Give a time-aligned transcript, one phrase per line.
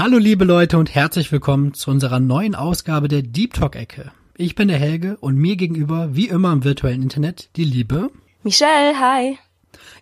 [0.00, 4.12] Hallo liebe Leute und herzlich willkommen zu unserer neuen Ausgabe der Deep Talk Ecke.
[4.36, 8.08] Ich bin der Helge und mir gegenüber, wie immer im virtuellen Internet, die Liebe.
[8.44, 9.38] Michelle, hi.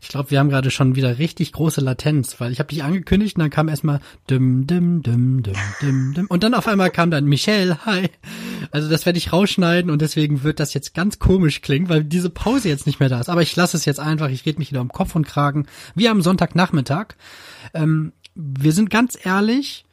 [0.02, 3.36] Ich glaube, wir haben gerade schon wieder richtig große Latenz, weil ich habe dich angekündigt
[3.36, 7.10] und dann kam erstmal dim dim dim dim dim dim und dann auf einmal kam
[7.10, 8.10] dann Michelle, hi.
[8.72, 12.28] Also das werde ich rausschneiden und deswegen wird das jetzt ganz komisch klingen, weil diese
[12.28, 13.30] Pause jetzt nicht mehr da ist.
[13.30, 16.10] Aber ich lasse es jetzt einfach, ich rede mich wieder um Kopf und Kragen, wie
[16.10, 17.14] am Sonntagnachmittag.
[17.72, 19.85] Ähm, wir sind ganz ehrlich,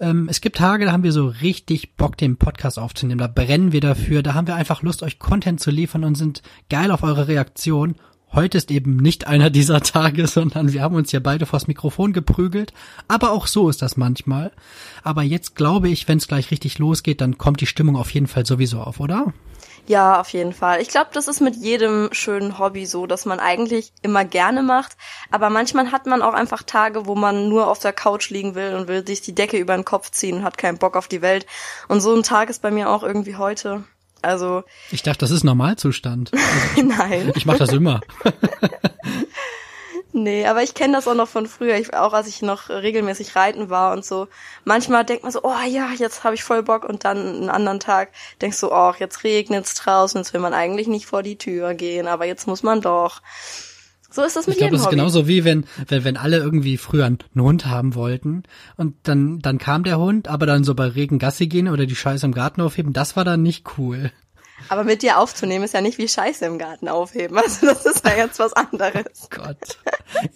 [0.00, 3.18] ähm, es gibt Tage, da haben wir so richtig Bock, den Podcast aufzunehmen.
[3.18, 4.22] Da brennen wir dafür.
[4.22, 7.96] Da haben wir einfach Lust, euch Content zu liefern und sind geil auf eure Reaktion.
[8.32, 12.12] Heute ist eben nicht einer dieser Tage, sondern wir haben uns ja beide vors Mikrofon
[12.12, 12.72] geprügelt.
[13.08, 14.52] Aber auch so ist das manchmal.
[15.02, 18.26] Aber jetzt glaube ich, wenn es gleich richtig losgeht, dann kommt die Stimmung auf jeden
[18.26, 19.32] Fall sowieso auf, oder?
[19.90, 20.80] Ja, auf jeden Fall.
[20.80, 24.96] Ich glaube, das ist mit jedem schönen Hobby so, dass man eigentlich immer gerne macht,
[25.32, 28.76] aber manchmal hat man auch einfach Tage, wo man nur auf der Couch liegen will
[28.76, 31.22] und will sich die Decke über den Kopf ziehen und hat keinen Bock auf die
[31.22, 31.44] Welt.
[31.88, 33.82] Und so ein Tag ist bei mir auch irgendwie heute.
[34.22, 36.30] Also ich dachte, das ist Normalzustand.
[36.34, 37.32] Also, Nein.
[37.34, 38.00] Ich mache das immer.
[40.12, 43.36] Nee, aber ich kenne das auch noch von früher, ich, auch als ich noch regelmäßig
[43.36, 44.26] reiten war und so.
[44.64, 47.78] Manchmal denkt man so, oh ja, jetzt habe ich voll Bock und dann einen anderen
[47.78, 48.10] Tag
[48.42, 52.08] denkst du, oh, jetzt regnet's draußen, jetzt will man eigentlich nicht vor die Tür gehen,
[52.08, 53.22] aber jetzt muss man doch.
[54.10, 56.38] So ist das mit ich glaub, jedem das ist genauso wie wenn, wenn, wenn alle
[56.38, 58.42] irgendwie früher einen Hund haben wollten
[58.76, 61.94] und dann, dann kam der Hund, aber dann so bei Regen Gassi gehen oder die
[61.94, 64.10] Scheiße im Garten aufheben, das war dann nicht cool.
[64.68, 67.38] Aber mit dir aufzunehmen ist ja nicht wie Scheiße im Garten aufheben.
[67.38, 69.28] Also das ist ja jetzt was anderes.
[69.30, 69.78] Gott.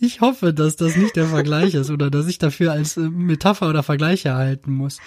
[0.00, 3.68] Ich hoffe, dass das nicht der Vergleich ist oder dass ich dafür als äh, Metapher
[3.68, 4.98] oder Vergleich erhalten muss.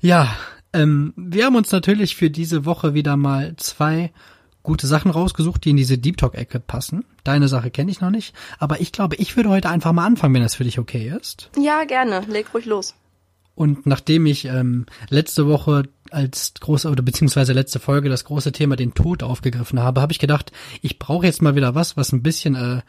[0.00, 0.34] Ja,
[0.72, 4.12] ähm, wir haben uns natürlich für diese Woche wieder mal zwei
[4.62, 7.04] gute Sachen rausgesucht, die in diese Deep Talk-Ecke passen.
[7.24, 10.34] Deine Sache kenne ich noch nicht, aber ich glaube, ich würde heute einfach mal anfangen,
[10.34, 11.50] wenn das für dich okay ist.
[11.58, 12.20] Ja, gerne.
[12.28, 12.94] Leg ruhig los.
[13.54, 18.76] Und nachdem ich ähm, letzte Woche als große oder beziehungsweise letzte Folge das große Thema
[18.76, 22.22] den Tod aufgegriffen habe, habe ich gedacht, ich brauche jetzt mal wieder was, was ein
[22.22, 22.82] bisschen äh,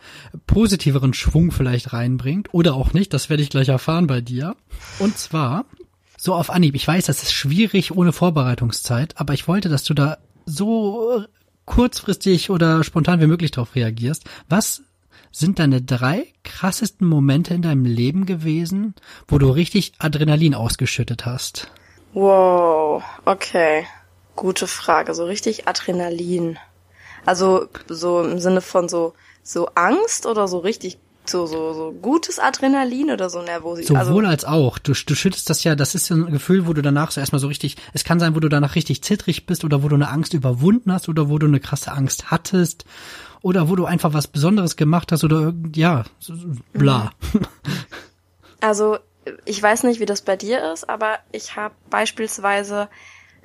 [0.48, 3.14] positiveren Schwung vielleicht reinbringt oder auch nicht.
[3.14, 4.56] Das werde ich gleich erfahren bei dir.
[5.00, 5.66] Und zwar
[6.18, 6.76] so auf Anhieb.
[6.76, 11.24] Ich weiß, das ist schwierig ohne Vorbereitungszeit, aber ich wollte, dass du da so
[11.66, 14.26] kurzfristig oder spontan wie möglich darauf reagierst.
[14.50, 14.84] Was
[15.32, 18.96] sind deine drei krassesten Momente in deinem Leben gewesen,
[19.28, 21.72] wo du richtig Adrenalin ausgeschüttet hast?
[22.14, 23.86] Wow, okay.
[24.36, 25.14] Gute Frage.
[25.14, 26.58] So richtig Adrenalin.
[27.26, 32.40] Also so im Sinne von so so Angst oder so richtig so so so gutes
[32.40, 33.88] Adrenalin oder so Nervosität.
[33.88, 34.80] Sowohl also, als auch.
[34.80, 37.40] Du, du schüttest das ja, das ist ja ein Gefühl, wo du danach so erstmal
[37.40, 40.10] so richtig, es kann sein, wo du danach richtig zittrig bist oder wo du eine
[40.10, 42.86] Angst überwunden hast oder wo du eine krasse Angst hattest
[43.42, 46.04] oder wo du einfach was Besonderes gemacht hast oder irgend, ja,
[46.74, 47.12] bla.
[48.62, 48.98] Also
[49.46, 52.90] ich weiß nicht, wie das bei dir ist, aber ich habe beispielsweise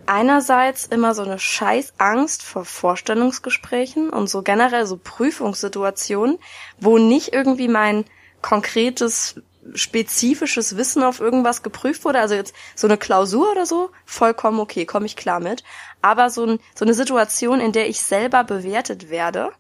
[0.07, 6.39] einerseits immer so eine scheiß Angst vor Vorstellungsgesprächen und so generell so Prüfungssituationen,
[6.79, 8.05] wo nicht irgendwie mein
[8.43, 9.37] konkretes
[9.75, 14.85] spezifisches Wissen auf irgendwas geprüft wurde, also jetzt so eine Klausur oder so, vollkommen okay,
[14.85, 15.65] komme ich klar mit.
[16.03, 19.53] Aber so, ein, so eine Situation, in der ich selber bewertet werde,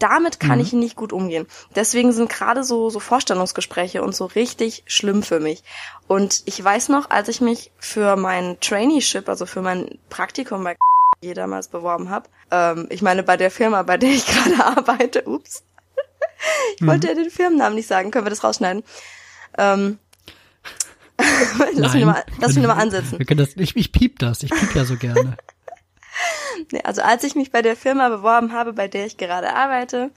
[0.00, 0.64] damit kann mhm.
[0.64, 1.46] ich nicht gut umgehen.
[1.76, 5.62] Deswegen sind gerade so, so Vorstellungsgespräche und so richtig schlimm für mich.
[6.08, 10.76] Und ich weiß noch, als ich mich für mein Traineeship, also für mein Praktikum bei
[11.22, 15.62] damals beworben habe, ähm, ich meine bei der Firma, bei der ich gerade arbeite, ups,
[16.76, 17.16] ich wollte mhm.
[17.16, 18.82] ja den Firmennamen nicht sagen, können wir das rausschneiden?
[19.58, 19.98] Ähm,
[21.74, 23.18] lass, mich mal, lass mich mal ansetzen.
[23.56, 25.36] Ich, ich piep das, ich piep ja so gerne.
[26.72, 30.10] nee, also als ich mich bei der Firma beworben habe, bei der ich gerade arbeite.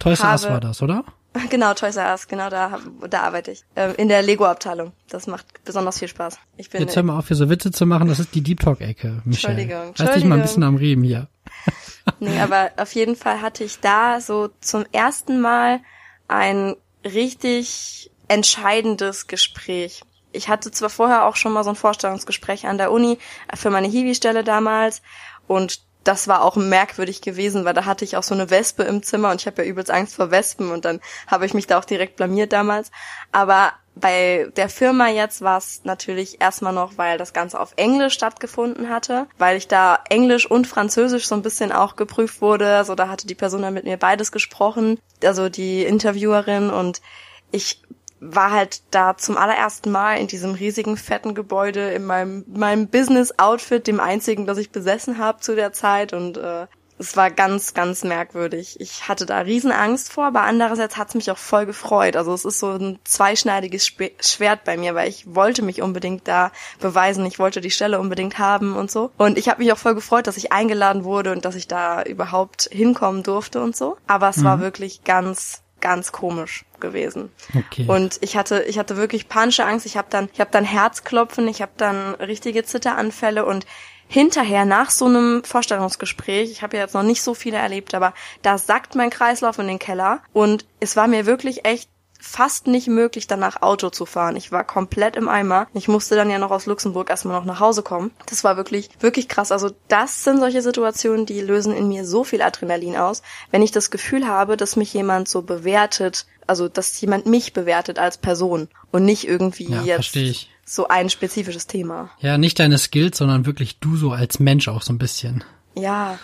[0.00, 1.04] Toys R Us war das, oder?
[1.48, 3.64] Genau, Toys R Us, genau da, da arbeite ich.
[3.74, 4.92] Ähm, in der Lego-Abteilung.
[5.08, 6.38] Das macht besonders viel Spaß.
[6.56, 8.60] Ich bin Jetzt hör mal auf, hier so Witze zu machen, das ist die Deep
[8.60, 9.54] Talk-Ecke, Michelle.
[9.54, 9.92] Entschuldigung, Entschuldigung.
[9.98, 11.28] Lass dich mal ein bisschen am Riemen hier.
[12.20, 15.80] nee, aber auf jeden Fall hatte ich da so zum ersten Mal
[16.28, 20.02] ein richtig entscheidendes Gespräch.
[20.32, 23.18] Ich hatte zwar vorher auch schon mal so ein Vorstellungsgespräch an der Uni
[23.54, 25.02] für meine Hiwi-Stelle damals
[25.46, 29.02] und das war auch merkwürdig gewesen, weil da hatte ich auch so eine Wespe im
[29.02, 31.78] Zimmer und ich habe ja übelst Angst vor Wespen und dann habe ich mich da
[31.78, 32.90] auch direkt blamiert damals.
[33.30, 38.14] Aber bei der Firma jetzt war es natürlich erstmal noch, weil das Ganze auf Englisch
[38.14, 42.76] stattgefunden hatte, weil ich da Englisch und Französisch so ein bisschen auch geprüft wurde.
[42.76, 47.02] Also da hatte die Person dann mit mir beides gesprochen, also die Interviewerin und
[47.50, 47.82] ich
[48.24, 53.38] war halt da zum allerersten Mal in diesem riesigen fetten Gebäude in meinem meinem Business
[53.38, 56.66] Outfit, dem einzigen, das ich besessen habe zu der Zeit und äh,
[56.98, 58.80] es war ganz, ganz merkwürdig.
[58.80, 62.16] Ich hatte da Riesenangst vor, aber andererseits hat es mich auch voll gefreut.
[62.16, 66.52] Also es ist so ein zweischneidiges Schwert bei mir, weil ich wollte mich unbedingt da
[66.78, 67.26] beweisen.
[67.26, 69.10] Ich wollte die Stelle unbedingt haben und so.
[69.18, 72.02] Und ich habe mich auch voll gefreut, dass ich eingeladen wurde und dass ich da
[72.02, 73.96] überhaupt hinkommen durfte und so.
[74.06, 74.44] Aber es mhm.
[74.44, 77.30] war wirklich ganz, ganz komisch gewesen.
[77.54, 77.84] Okay.
[77.86, 79.84] Und ich hatte ich hatte wirklich panische Angst.
[79.84, 83.66] Ich habe dann ich habe dann Herzklopfen, ich habe dann richtige Zitteranfälle und
[84.08, 88.12] hinterher nach so einem Vorstellungsgespräch, ich habe ja jetzt noch nicht so viele erlebt, aber
[88.42, 91.88] da sackt mein Kreislauf in den Keller und es war mir wirklich echt
[92.22, 94.36] fast nicht möglich, danach Auto zu fahren.
[94.36, 95.66] Ich war komplett im Eimer.
[95.74, 98.12] Ich musste dann ja noch aus Luxemburg erstmal noch nach Hause kommen.
[98.26, 99.50] Das war wirklich, wirklich krass.
[99.50, 103.22] Also das sind solche Situationen, die lösen in mir so viel Adrenalin aus.
[103.50, 107.98] Wenn ich das Gefühl habe, dass mich jemand so bewertet, also dass jemand mich bewertet
[107.98, 110.16] als Person und nicht irgendwie ja, jetzt
[110.64, 112.10] so ein spezifisches Thema.
[112.20, 115.42] Ja, nicht deine Skills, sondern wirklich du so als Mensch auch so ein bisschen.
[115.74, 116.18] Ja,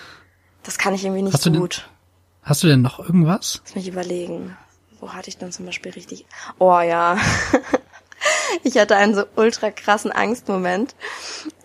[0.63, 1.79] das kann ich irgendwie nicht hast so gut.
[1.79, 3.63] Denn, hast du denn noch irgendwas?
[3.65, 4.57] Lass mich überlegen.
[5.01, 6.27] Wo hatte ich dann zum Beispiel richtig...
[6.59, 7.19] Oh ja.
[8.63, 10.95] ich hatte einen so ultra krassen Angstmoment.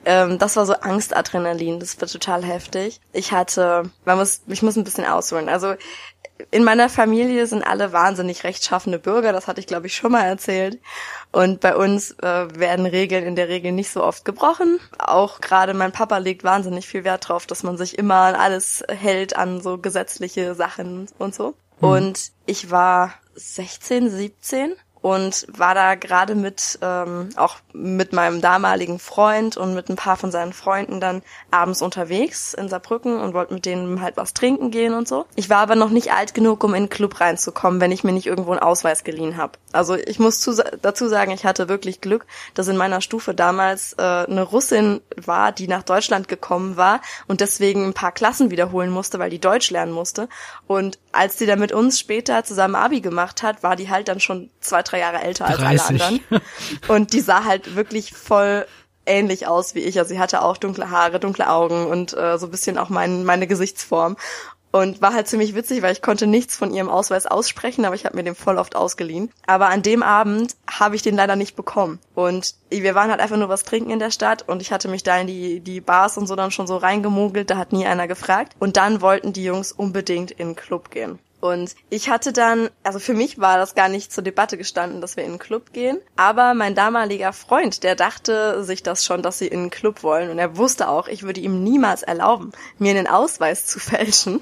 [0.06, 3.00] Ähm, das war so Angstadrenalin, das war total heftig.
[3.12, 5.50] Ich hatte, man muss, ich muss ein bisschen ausholen.
[5.50, 5.76] Also
[6.52, 10.26] in meiner Familie sind alle wahnsinnig rechtschaffene Bürger, das hatte ich glaube ich schon mal
[10.26, 10.80] erzählt.
[11.32, 14.80] Und bei uns äh, werden Regeln in der Regel nicht so oft gebrochen.
[15.00, 19.36] Auch gerade mein Papa legt wahnsinnig viel Wert drauf, dass man sich immer alles hält,
[19.36, 21.56] an so gesetzliche Sachen und so.
[21.84, 29.00] Und ich war 16, 17 und war da gerade mit ähm, auch mit meinem damaligen
[29.00, 31.22] Freund und mit ein paar von seinen Freunden dann
[31.52, 35.26] abends unterwegs in Saarbrücken und wollte mit denen halt was trinken gehen und so.
[35.36, 38.14] Ich war aber noch nicht alt genug, um in den Club reinzukommen, wenn ich mir
[38.14, 39.60] nicht irgendwo einen Ausweis geliehen habe.
[39.74, 43.94] Also ich muss zu, dazu sagen, ich hatte wirklich Glück, dass in meiner Stufe damals
[43.98, 48.90] äh, eine Russin war, die nach Deutschland gekommen war und deswegen ein paar Klassen wiederholen
[48.90, 50.30] musste, weil die Deutsch lernen musste.
[50.66, 54.22] Und als die dann mit uns später zusammen Abi gemacht hat, war die halt dann
[54.22, 55.66] schon zwei, drei Jahre älter 30.
[55.66, 56.42] als alle anderen.
[56.88, 58.66] Und die sah halt wirklich voll
[59.06, 60.00] ähnlich aus wie ich.
[60.00, 63.26] Also sie hatte auch dunkle Haare, dunkle Augen und äh, so ein bisschen auch mein,
[63.26, 64.18] meine Gesichtsform.
[64.72, 68.06] Und war halt ziemlich witzig, weil ich konnte nichts von ihrem Ausweis aussprechen, aber ich
[68.06, 69.32] habe mir den voll oft ausgeliehen.
[69.46, 72.00] Aber an dem Abend habe ich den leider nicht bekommen.
[72.16, 75.04] Und wir waren halt einfach nur was trinken in der Stadt und ich hatte mich
[75.04, 78.08] da in die, die Bars und so dann schon so reingemogelt, da hat nie einer
[78.08, 78.56] gefragt.
[78.58, 81.20] Und dann wollten die Jungs unbedingt in den Club gehen.
[81.44, 85.18] Und ich hatte dann, also für mich war das gar nicht zur Debatte gestanden, dass
[85.18, 86.00] wir in den Club gehen.
[86.16, 90.30] Aber mein damaliger Freund, der dachte sich das schon, dass sie in den Club wollen.
[90.30, 94.42] Und er wusste auch, ich würde ihm niemals erlauben, mir einen Ausweis zu fälschen.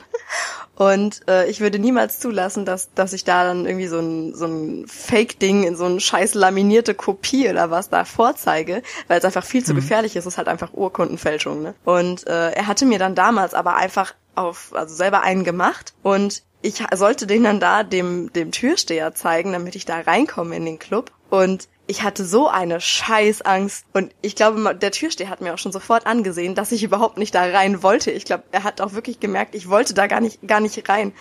[0.75, 4.45] Und äh, ich würde niemals zulassen, dass, dass ich da dann irgendwie so ein, so
[4.45, 9.43] ein Fake-Ding in so ein scheiß laminierte Kopie oder was da vorzeige, weil es einfach
[9.43, 9.77] viel zu mhm.
[9.77, 10.27] gefährlich ist.
[10.27, 11.63] Es ist halt einfach Urkundenfälschung.
[11.63, 11.73] Ne?
[11.83, 16.43] Und äh, er hatte mir dann damals aber einfach auf, also selber einen gemacht und
[16.61, 20.79] ich sollte den dann da dem, dem Türsteher zeigen, damit ich da reinkomme in den
[20.79, 21.11] Club.
[21.29, 23.85] Und ich hatte so eine Scheißangst.
[23.91, 27.35] Und ich glaube, der Türsteher hat mir auch schon sofort angesehen, dass ich überhaupt nicht
[27.35, 28.11] da rein wollte.
[28.11, 31.11] Ich glaube, er hat auch wirklich gemerkt, ich wollte da gar nicht, gar nicht rein.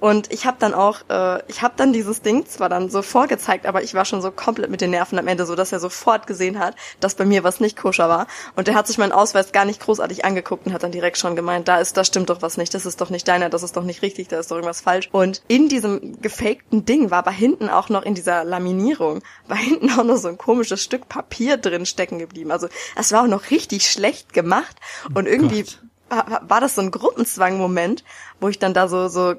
[0.00, 3.66] Und ich habe dann auch, äh, ich habe dann dieses Ding zwar dann so vorgezeigt,
[3.66, 6.26] aber ich war schon so komplett mit den Nerven am Ende, so dass er sofort
[6.26, 8.26] gesehen hat, dass bei mir was nicht koscher war.
[8.56, 11.36] Und er hat sich meinen Ausweis gar nicht großartig angeguckt und hat dann direkt schon
[11.36, 13.76] gemeint, da ist, da stimmt doch was nicht, das ist doch nicht deiner, das ist
[13.76, 15.10] doch nicht richtig, da ist doch irgendwas falsch.
[15.12, 19.90] Und in diesem gefakten Ding war bei hinten auch noch in dieser Laminierung, war hinten
[19.90, 22.52] auch noch nur so ein komisches Stück Papier drin stecken geblieben.
[22.52, 24.76] Also es war auch noch richtig schlecht gemacht
[25.12, 25.64] und irgendwie
[26.10, 28.04] oh war das so ein Gruppenzwang-Moment,
[28.40, 29.34] wo ich dann da so so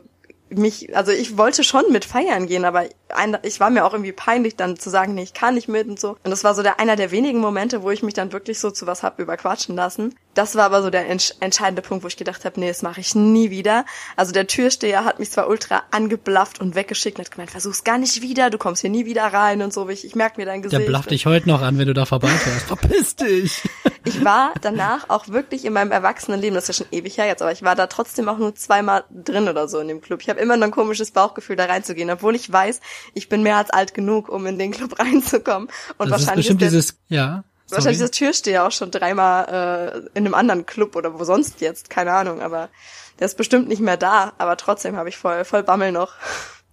[0.50, 4.12] mich, also ich wollte schon mit feiern gehen, aber ein, ich war mir auch irgendwie
[4.12, 6.18] peinlich, dann zu sagen, nee, ich kann nicht mit und so.
[6.24, 8.72] Und das war so der einer der wenigen Momente, wo ich mich dann wirklich so
[8.72, 10.16] zu was hab überquatschen lassen.
[10.34, 13.00] Das war aber so der entsch entscheidende Punkt, wo ich gedacht habe, nee, das mache
[13.00, 13.86] ich nie wieder.
[14.16, 17.98] Also der Türsteher hat mich zwar ultra angeblafft und weggeschickt und hat gemeint, versuch's gar
[17.98, 19.88] nicht wieder, du kommst hier nie wieder rein und so.
[19.88, 20.82] Ich, ich merk mir dein Gesicht.
[20.82, 22.66] Der blafft dich heute noch an, wenn du da vorbeifährst.
[22.68, 23.64] Verpiss dich!
[24.04, 27.42] ich war danach auch wirklich in meinem Erwachsenenleben, das ist ja schon ewig her jetzt,
[27.42, 30.22] aber ich war da trotzdem auch nur zweimal drin oder so in dem Club.
[30.22, 32.82] Ich habe immer noch ein komisches Bauchgefühl, da reinzugehen, obwohl ich weiß,
[33.14, 35.70] ich bin mehr als alt genug, um in den Club reinzukommen.
[35.98, 37.44] Und das wahrscheinlich ist bestimmt ist der, dieses, ja.
[37.68, 37.78] Sorry.
[37.78, 41.62] Wahrscheinlich ist der Türsteher auch schon dreimal äh, in einem anderen Club oder wo sonst
[41.62, 42.70] jetzt, keine Ahnung, aber
[43.18, 46.14] der ist bestimmt nicht mehr da, aber trotzdem habe ich voll, voll Bammel noch.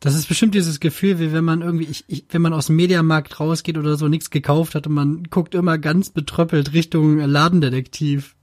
[0.00, 2.76] Das ist bestimmt dieses Gefühl, wie wenn man irgendwie, ich, ich, wenn man aus dem
[2.76, 8.34] Mediamarkt rausgeht oder so nichts gekauft hat und man guckt immer ganz betröppelt Richtung Ladendetektiv.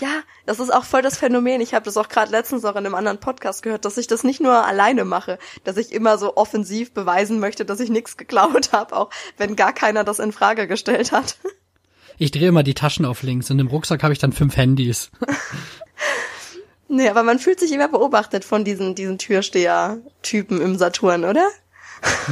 [0.00, 1.60] Ja, das ist auch voll das Phänomen.
[1.60, 4.24] Ich habe das auch gerade letztens auch in einem anderen Podcast gehört, dass ich das
[4.24, 8.72] nicht nur alleine mache, dass ich immer so offensiv beweisen möchte, dass ich nichts geklaut
[8.72, 11.36] habe, auch wenn gar keiner das in Frage gestellt hat.
[12.18, 15.10] Ich drehe immer die Taschen auf links und im Rucksack habe ich dann fünf Handys.
[16.88, 21.48] Nee, aber man fühlt sich immer beobachtet von diesen, diesen Türsteher-Typen im Saturn, oder?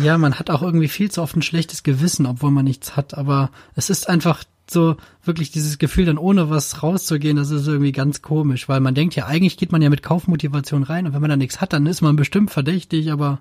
[0.02, 3.14] Ja, man hat auch irgendwie viel zu oft ein schlechtes Gewissen, obwohl man nichts hat,
[3.14, 7.92] aber es ist einfach so wirklich dieses Gefühl, dann ohne was rauszugehen, das ist irgendwie
[7.92, 11.20] ganz komisch, weil man denkt ja, eigentlich geht man ja mit Kaufmotivation rein und wenn
[11.20, 13.40] man da nichts hat, dann ist man bestimmt verdächtig, aber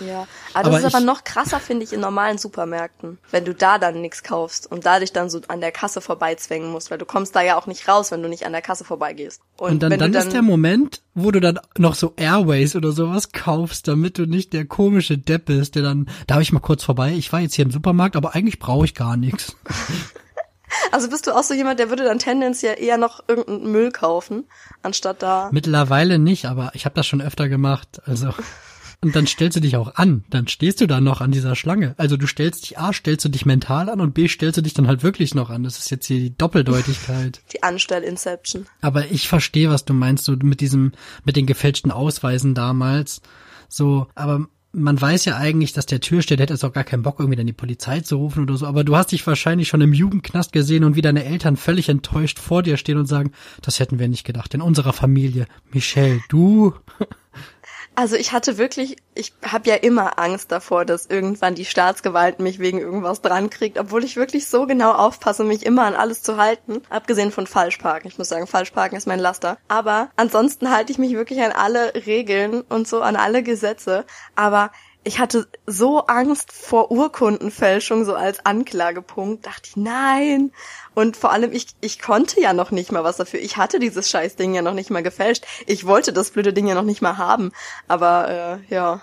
[0.00, 3.52] ja, aber das aber ist aber noch krasser, finde ich, in normalen Supermärkten, wenn du
[3.52, 7.04] da dann nichts kaufst und dadurch dann so an der Kasse vorbeizwängen musst, weil du
[7.04, 9.40] kommst da ja auch nicht raus, wenn du nicht an der Kasse vorbeigehst.
[9.56, 12.92] Und, und dann, dann, dann ist der Moment, wo du dann noch so Airways oder
[12.92, 16.84] sowas kaufst, damit du nicht der komische Depp bist, der dann, darf ich mal kurz
[16.84, 19.56] vorbei, ich war jetzt hier im Supermarkt, aber eigentlich brauche ich gar nichts.
[20.92, 24.44] Also bist du auch so jemand, der würde dann tendenziell eher noch irgendeinen Müll kaufen,
[24.82, 25.50] anstatt da.
[25.52, 28.00] Mittlerweile nicht, aber ich habe das schon öfter gemacht.
[28.04, 28.32] Also
[29.00, 30.24] und dann stellst du dich auch an.
[30.30, 31.94] Dann stehst du da noch an dieser Schlange.
[31.98, 34.74] Also du stellst dich A, stellst du dich mental an und B, stellst du dich
[34.74, 35.62] dann halt wirklich noch an.
[35.62, 37.40] Das ist jetzt hier die Doppeldeutigkeit.
[37.52, 38.66] Die Anstell-Inception.
[38.80, 40.92] Aber ich verstehe, was du meinst, so mit diesem,
[41.24, 43.22] mit den gefälschten Ausweisen damals.
[43.68, 47.02] So, aber man weiß ja eigentlich, dass der Türsteher, der hätte jetzt auch gar keinen
[47.02, 49.80] Bock, irgendwie dann die Polizei zu rufen oder so, aber du hast dich wahrscheinlich schon
[49.80, 53.32] im Jugendknast gesehen und wie deine Eltern völlig enttäuscht vor dir stehen und sagen,
[53.62, 55.46] das hätten wir nicht gedacht, in unserer Familie.
[55.72, 56.74] Michelle, du.
[57.98, 62.60] Also ich hatte wirklich, ich habe ja immer Angst davor, dass irgendwann die Staatsgewalt mich
[62.60, 66.36] wegen irgendwas dran kriegt, obwohl ich wirklich so genau aufpasse, mich immer an alles zu
[66.36, 66.80] halten.
[66.90, 68.08] Abgesehen von Falschparken.
[68.08, 69.58] Ich muss sagen, Falschparken ist mein Laster.
[69.66, 74.04] Aber ansonsten halte ich mich wirklich an alle Regeln und so an alle Gesetze.
[74.36, 74.70] Aber
[75.04, 80.52] ich hatte so Angst vor Urkundenfälschung, so als Anklagepunkt, dachte ich, nein.
[80.94, 83.40] Und vor allem, ich, ich konnte ja noch nicht mal was dafür.
[83.40, 85.44] Ich hatte dieses Scheißding ja noch nicht mal gefälscht.
[85.66, 87.52] Ich wollte das blöde Ding ja noch nicht mal haben.
[87.86, 89.00] Aber äh, ja,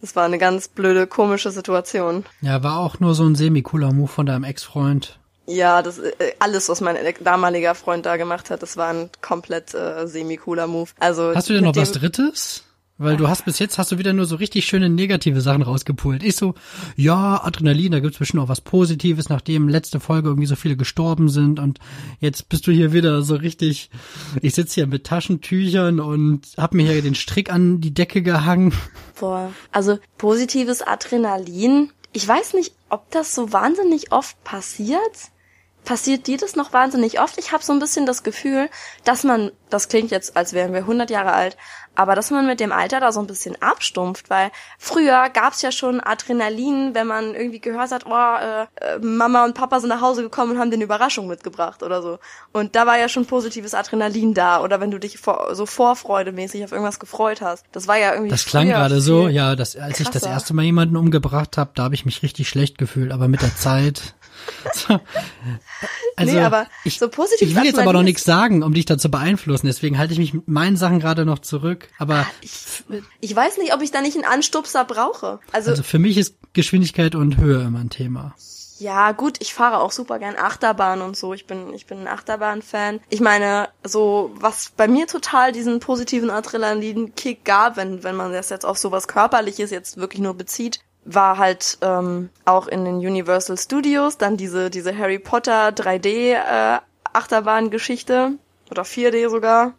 [0.00, 2.26] das war eine ganz blöde, komische Situation.
[2.40, 5.18] Ja, war auch nur so ein semi-cooler Move von deinem Ex-Freund.
[5.46, 9.74] Ja, das äh, alles, was mein damaliger Freund da gemacht hat, das war ein komplett
[9.74, 10.90] äh, semi-cooler Move.
[10.98, 12.64] Also Hast du denn noch was Drittes?
[13.02, 16.22] Weil du hast bis jetzt hast du wieder nur so richtig schöne negative Sachen rausgepult.
[16.22, 16.54] Ich so,
[16.94, 21.28] ja, Adrenalin, da gibt's bestimmt auch was Positives, nachdem letzte Folge irgendwie so viele gestorben
[21.28, 21.80] sind und
[22.20, 23.90] jetzt bist du hier wieder so richtig,
[24.40, 28.72] ich sitze hier mit Taschentüchern und hab mir hier den Strick an die Decke gehangen.
[29.18, 31.90] Boah, also positives Adrenalin.
[32.12, 35.00] Ich weiß nicht, ob das so wahnsinnig oft passiert.
[35.84, 37.38] Passiert dir das noch wahnsinnig oft?
[37.38, 38.68] Ich habe so ein bisschen das Gefühl,
[39.04, 41.56] dass man, das klingt jetzt, als wären wir 100 Jahre alt,
[41.94, 45.70] aber dass man mit dem Alter da so ein bisschen abstumpft, weil früher gab's ja
[45.70, 50.00] schon Adrenalin, wenn man irgendwie gehört hat, oh, äh, äh, Mama und Papa sind nach
[50.00, 52.18] Hause gekommen und haben den Überraschung mitgebracht oder so.
[52.52, 54.62] Und da war ja schon positives Adrenalin da.
[54.62, 57.66] Oder wenn du dich vor, so vorfreudemäßig auf irgendwas gefreut hast.
[57.72, 58.30] Das war ja irgendwie.
[58.30, 60.02] Das klang gerade so, ja, das, als krasser.
[60.02, 63.12] ich das erste Mal jemanden umgebracht habe, da habe ich mich richtig schlecht gefühlt.
[63.12, 64.14] Aber mit der Zeit.
[64.74, 65.00] So,
[66.16, 67.48] also, nee, aber ich, so positiv.
[67.48, 69.66] Ich will jetzt aber noch nichts sagen, um dich da zu beeinflussen.
[69.66, 71.88] Deswegen halte ich mich mit meinen Sachen gerade noch zurück.
[71.98, 72.52] Aber ah, ich,
[73.20, 75.40] ich weiß nicht, ob ich da nicht einen Anstupser brauche.
[75.52, 78.34] Also, also für mich ist Geschwindigkeit und Höhe immer ein Thema.
[78.78, 81.34] Ja, gut, ich fahre auch super gern Achterbahn und so.
[81.34, 83.00] Ich bin, ich bin ein Achterbahn-Fan.
[83.10, 88.50] Ich meine, so, was bei mir total diesen positiven Adrenalin-Kick gab, wenn, wenn man das
[88.50, 93.58] jetzt auf sowas Körperliches jetzt wirklich nur bezieht, war halt ähm, auch in den Universal
[93.58, 96.78] Studios dann diese, diese Harry Potter 3D äh,
[97.12, 98.38] Achterbahn-Geschichte
[98.72, 99.74] oder 4D sogar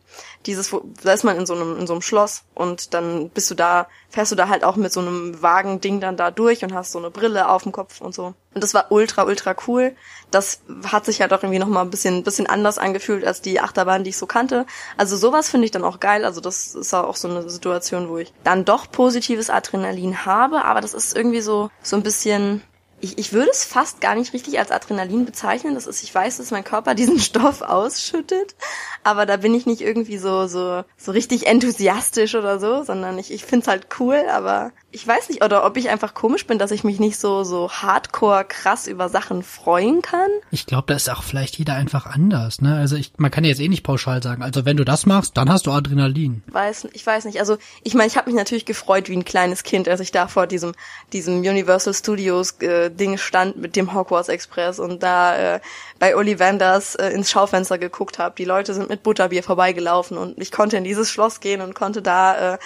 [0.46, 0.74] dieses,
[1.04, 3.88] da ist man in so einem, in so einem Schloss und dann bist du da,
[4.10, 7.00] fährst du da halt auch mit so einem Wagen-Ding dann da durch und hast so
[7.00, 8.34] eine Brille auf dem Kopf und so.
[8.54, 9.96] Und das war ultra, ultra cool.
[10.32, 14.04] Das hat sich halt auch irgendwie nochmal ein bisschen, bisschen anders angefühlt als die Achterbahn,
[14.04, 14.66] die ich so kannte.
[14.98, 16.26] Also sowas finde ich dann auch geil.
[16.26, 20.82] Also das ist auch so eine Situation, wo ich dann doch positives Adrenalin habe, aber
[20.82, 22.62] das ist irgendwie so, so ein bisschen,
[23.04, 25.76] ich, ich würde es fast gar nicht richtig als Adrenalin bezeichnen.
[25.76, 28.56] Das ist, ich weiß, dass mein Körper diesen Stoff ausschüttet,
[29.04, 33.32] aber da bin ich nicht irgendwie so, so, so richtig enthusiastisch oder so, sondern ich,
[33.32, 36.72] ich find's halt cool, aber ich weiß nicht, oder ob ich einfach komisch bin, dass
[36.72, 40.30] ich mich nicht so, so hardcore krass über Sachen freuen kann.
[40.52, 42.78] Ich glaube, da ist auch vielleicht jeder einfach anders, ne?
[42.78, 44.44] Also ich, man kann ja jetzt eh nicht pauschal sagen.
[44.44, 46.44] Also wenn du das machst, dann hast du Adrenalin.
[46.48, 47.40] Weiß, ich weiß nicht.
[47.40, 50.28] Also ich meine, ich habe mich natürlich gefreut wie ein kleines Kind, als ich da
[50.28, 50.74] vor diesem,
[51.12, 55.60] diesem Universal Studios äh, Ding stand mit dem Hogwarts Express und da äh,
[56.00, 58.36] bei Ollivanders äh, ins Schaufenster geguckt habe.
[58.38, 62.02] Die Leute sind mit Butterbier vorbeigelaufen und ich konnte in dieses Schloss gehen und konnte
[62.02, 62.58] da äh,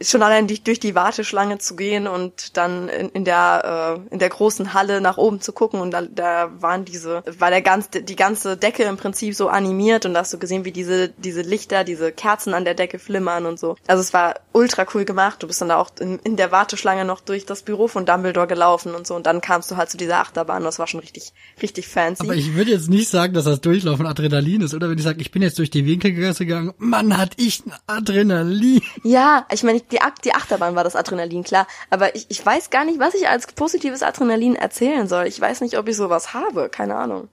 [0.00, 4.18] schon allein die, durch die Warteschlange zu gehen und dann in, in der äh, in
[4.18, 7.90] der großen Halle nach oben zu gucken und da, da waren diese war der ganz
[7.90, 11.42] die ganze Decke im Prinzip so animiert und da hast du gesehen wie diese diese
[11.42, 13.76] Lichter diese Kerzen an der Decke flimmern und so.
[13.86, 15.42] Also es war ultra cool gemacht.
[15.42, 18.46] Du bist dann da auch in, in der Warteschlange noch durch das Büro von Dumbledore
[18.46, 19.14] gelaufen und so.
[19.14, 20.58] Und dann kamst du halt zu dieser Achterbahn.
[20.58, 21.32] Und das war schon richtig
[21.62, 22.24] richtig fancy.
[22.24, 24.90] Aber ich würde jetzt nicht sagen dass das Durchlaufen Adrenalin ist oder?
[24.90, 28.82] Wenn ich sage ich bin jetzt durch die Winkelgasse gegangen Mann hat ich Adrenalin.
[29.02, 31.66] Ja ich meine die, die Achterbahn war das Adrenalin, klar.
[31.90, 35.26] Aber ich, ich weiß gar nicht, was ich als positives Adrenalin erzählen soll.
[35.26, 36.68] Ich weiß nicht, ob ich sowas habe.
[36.68, 37.28] Keine Ahnung.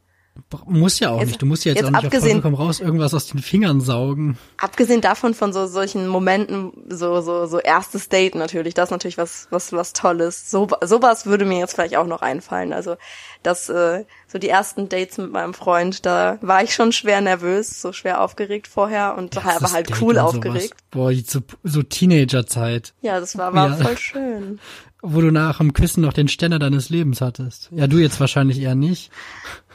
[0.65, 1.41] Muss ja auch jetzt, nicht.
[1.41, 3.81] Du musst ja jetzt, jetzt auch nicht abgesehen, auf komm raus irgendwas aus den Fingern
[3.81, 4.37] saugen.
[4.57, 9.17] Abgesehen davon von so solchen Momenten, so so so erstes Date natürlich, das ist natürlich
[9.17, 10.49] was was was Tolles.
[10.49, 12.73] So sowas würde mir jetzt vielleicht auch noch einfallen.
[12.73, 12.95] Also
[13.43, 17.81] das äh, so die ersten Dates mit meinem Freund, da war ich schon schwer nervös,
[17.81, 20.75] so schwer aufgeregt vorher und war aber halt Date cool aufgeregt.
[20.91, 22.93] Boah, so, so Teenagerzeit.
[23.01, 23.75] Ja, das war war ja.
[23.75, 24.59] voll schön.
[25.01, 27.69] Wo du nach dem Küssen noch den Ständer deines Lebens hattest.
[27.71, 29.11] Ja, du jetzt wahrscheinlich eher nicht.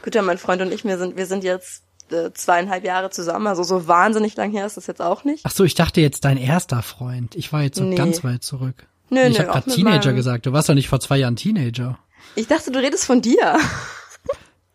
[0.03, 3.47] Gut, ja, mein Freund und ich, wir sind, wir sind jetzt äh, zweieinhalb Jahre zusammen,
[3.47, 5.41] also so wahnsinnig lang her ist das jetzt auch nicht.
[5.43, 7.35] Ach so, ich dachte jetzt dein erster Freund.
[7.35, 7.95] Ich war jetzt so nee.
[7.95, 8.87] ganz weit zurück.
[9.09, 10.45] Nö, ich nö, habe gerade Teenager gesagt.
[10.45, 11.97] Du warst doch nicht vor zwei Jahren Teenager.
[12.35, 13.57] Ich dachte, du redest von dir.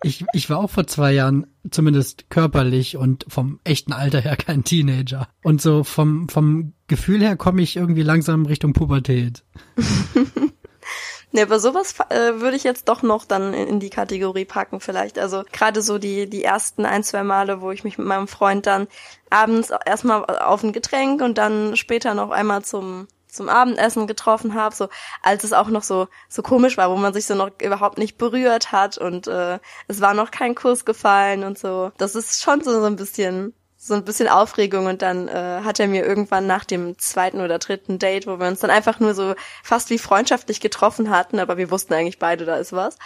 [0.02, 4.64] Ich, ich war auch vor zwei Jahren zumindest körperlich und vom echten Alter her kein
[4.64, 5.28] Teenager.
[5.42, 9.44] Und so vom, vom Gefühl her komme ich irgendwie langsam Richtung Pubertät.
[11.34, 14.80] Ne, aber sowas äh, würde ich jetzt doch noch dann in, in die Kategorie packen
[14.80, 15.18] vielleicht.
[15.18, 18.66] Also gerade so die die ersten ein, zwei Male, wo ich mich mit meinem Freund
[18.66, 18.86] dann
[19.30, 24.74] abends erstmal auf ein Getränk und dann später noch einmal zum zum Abendessen getroffen habe,
[24.74, 24.88] so
[25.22, 28.18] als es auch noch so so komisch war, wo man sich so noch überhaupt nicht
[28.18, 29.58] berührt hat und äh,
[29.88, 31.92] es war noch kein Kuss gefallen und so.
[31.98, 35.80] Das ist schon so, so ein bisschen so ein bisschen Aufregung und dann äh, hat
[35.80, 39.12] er mir irgendwann nach dem zweiten oder dritten Date, wo wir uns dann einfach nur
[39.12, 39.34] so
[39.64, 42.96] fast wie freundschaftlich getroffen hatten, aber wir wussten eigentlich beide, da ist was.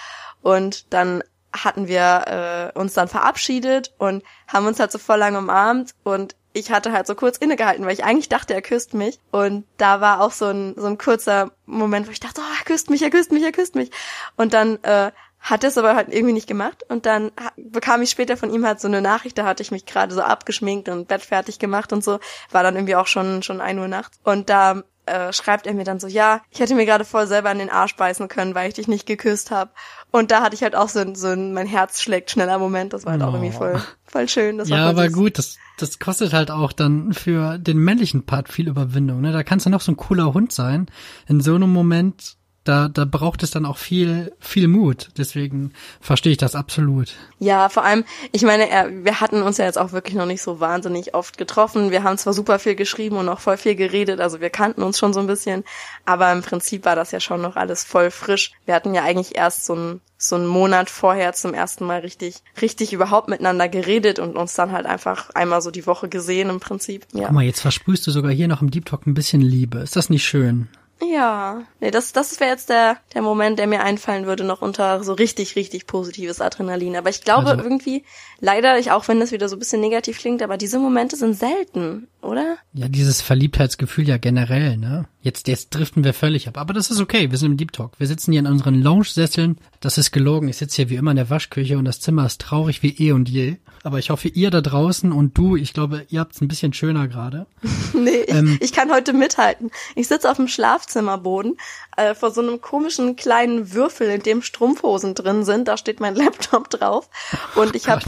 [0.42, 1.22] Und dann
[1.64, 6.36] hatten wir äh, uns dann verabschiedet und haben uns halt so voll lang umarmt und
[6.56, 9.18] ich hatte halt so kurz innegehalten, weil ich eigentlich dachte, er küsst mich.
[9.30, 12.64] Und da war auch so ein, so ein kurzer Moment, wo ich dachte, oh, er
[12.64, 13.90] küsst mich, er küsst mich, er küsst mich.
[14.36, 18.36] Und dann äh, hat es aber halt irgendwie nicht gemacht und dann bekam ich später
[18.36, 21.22] von ihm halt so eine Nachricht, da hatte ich mich gerade so abgeschminkt und Bett
[21.22, 22.18] fertig gemacht und so,
[22.50, 25.84] war dann irgendwie auch schon schon ein Uhr nachts und da äh, schreibt er mir
[25.84, 28.68] dann so, ja, ich hätte mir gerade voll selber in den Arsch beißen können, weil
[28.68, 29.70] ich dich nicht geküsst habe.
[30.10, 33.04] Und da hatte ich halt auch so, so ein, mein Herz schlägt schneller Moment, das
[33.04, 33.26] war halt oh.
[33.26, 34.58] auch irgendwie voll, voll schön.
[34.58, 35.12] Das ja, war aber süß.
[35.12, 39.20] gut, das, das kostet halt auch dann für den männlichen Part viel Überwindung.
[39.20, 39.32] Ne?
[39.32, 40.86] Da kannst du noch so ein cooler Hund sein.
[41.28, 42.36] In so einem Moment
[42.66, 45.08] da, da braucht es dann auch viel, viel Mut.
[45.16, 47.14] Deswegen verstehe ich das absolut.
[47.38, 48.66] Ja, vor allem, ich meine,
[49.04, 51.90] wir hatten uns ja jetzt auch wirklich noch nicht so wahnsinnig oft getroffen.
[51.90, 54.98] Wir haben zwar super viel geschrieben und auch voll viel geredet, also wir kannten uns
[54.98, 55.64] schon so ein bisschen,
[56.04, 58.52] aber im Prinzip war das ja schon noch alles voll frisch.
[58.64, 62.36] Wir hatten ja eigentlich erst so ein so einen Monat vorher zum ersten Mal richtig,
[62.60, 66.58] richtig überhaupt miteinander geredet und uns dann halt einfach einmal so die Woche gesehen im
[66.58, 67.06] Prinzip.
[67.12, 67.26] Ja.
[67.26, 69.78] Guck mal, jetzt versprühst du sogar hier noch im Deep Talk ein bisschen Liebe.
[69.78, 70.68] Ist das nicht schön?
[71.02, 75.04] Ja, nee, das, das wäre jetzt der, der Moment, der mir einfallen würde, noch unter
[75.04, 76.96] so richtig, richtig positives Adrenalin.
[76.96, 78.04] Aber ich glaube also, irgendwie,
[78.40, 81.34] leider, ich, auch wenn das wieder so ein bisschen negativ klingt, aber diese Momente sind
[81.34, 82.56] selten, oder?
[82.72, 85.06] Ja, dieses Verliebtheitsgefühl ja generell, ne?
[85.26, 86.56] Jetzt, jetzt driften wir völlig ab.
[86.56, 87.98] Aber das ist okay, wir sind im Deep Talk.
[87.98, 89.58] Wir sitzen hier in unseren Lounge-Sesseln.
[89.80, 90.46] Das ist gelogen.
[90.46, 93.10] Ich sitze hier wie immer in der Waschküche und das Zimmer ist traurig wie eh
[93.10, 93.56] und je.
[93.82, 96.72] Aber ich hoffe, ihr da draußen und du, ich glaube, ihr habt es ein bisschen
[96.72, 97.46] schöner gerade.
[97.92, 99.72] nee, ähm, ich, ich, kann heute mithalten.
[99.96, 101.56] Ich sitze auf dem Schlafzimmerboden
[101.96, 105.66] äh, vor so einem komischen kleinen Würfel, in dem Strumpfhosen drin sind.
[105.66, 107.10] Da steht mein Laptop drauf.
[107.56, 108.04] Und ich habe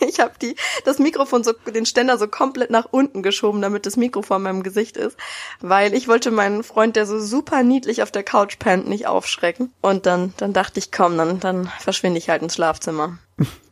[0.00, 3.96] Ich habe die das Mikrofon so den Ständer so komplett nach unten geschoben, damit das
[3.96, 5.16] Mikro vor meinem Gesicht ist,
[5.60, 9.72] weil ich wollte meinen Freund, der so super niedlich auf der Couch pennt, nicht aufschrecken.
[9.80, 13.18] Und dann dann dachte ich, komm, dann dann verschwinde ich halt ins Schlafzimmer.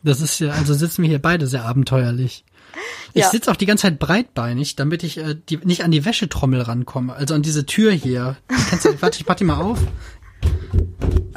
[0.02, 2.44] Das ist ja, also sitzen wir hier beide sehr abenteuerlich.
[3.14, 3.30] Ich ja.
[3.30, 7.14] sitze auch die ganze Zeit breitbeinig, damit ich äh, die, nicht an die Wäschetrommel rankomme.
[7.14, 8.36] Also an diese Tür hier.
[8.82, 9.78] Du, warte, ich mach die mal auf.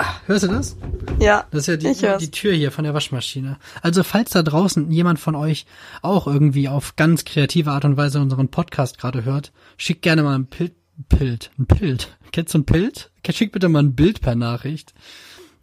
[0.01, 0.77] Ach, hörst du das?
[1.19, 1.45] Ja.
[1.51, 3.57] Das ist ja die, die Tür hier von der Waschmaschine.
[3.81, 5.65] Also falls da draußen jemand von euch
[6.01, 10.35] auch irgendwie auf ganz kreative Art und Weise unseren Podcast gerade hört, schickt gerne mal
[10.35, 12.17] ein Bild, Bild, ein Bild.
[12.31, 13.11] Kennst du ein Bild?
[13.29, 14.93] Schickt bitte mal ein Bild per Nachricht.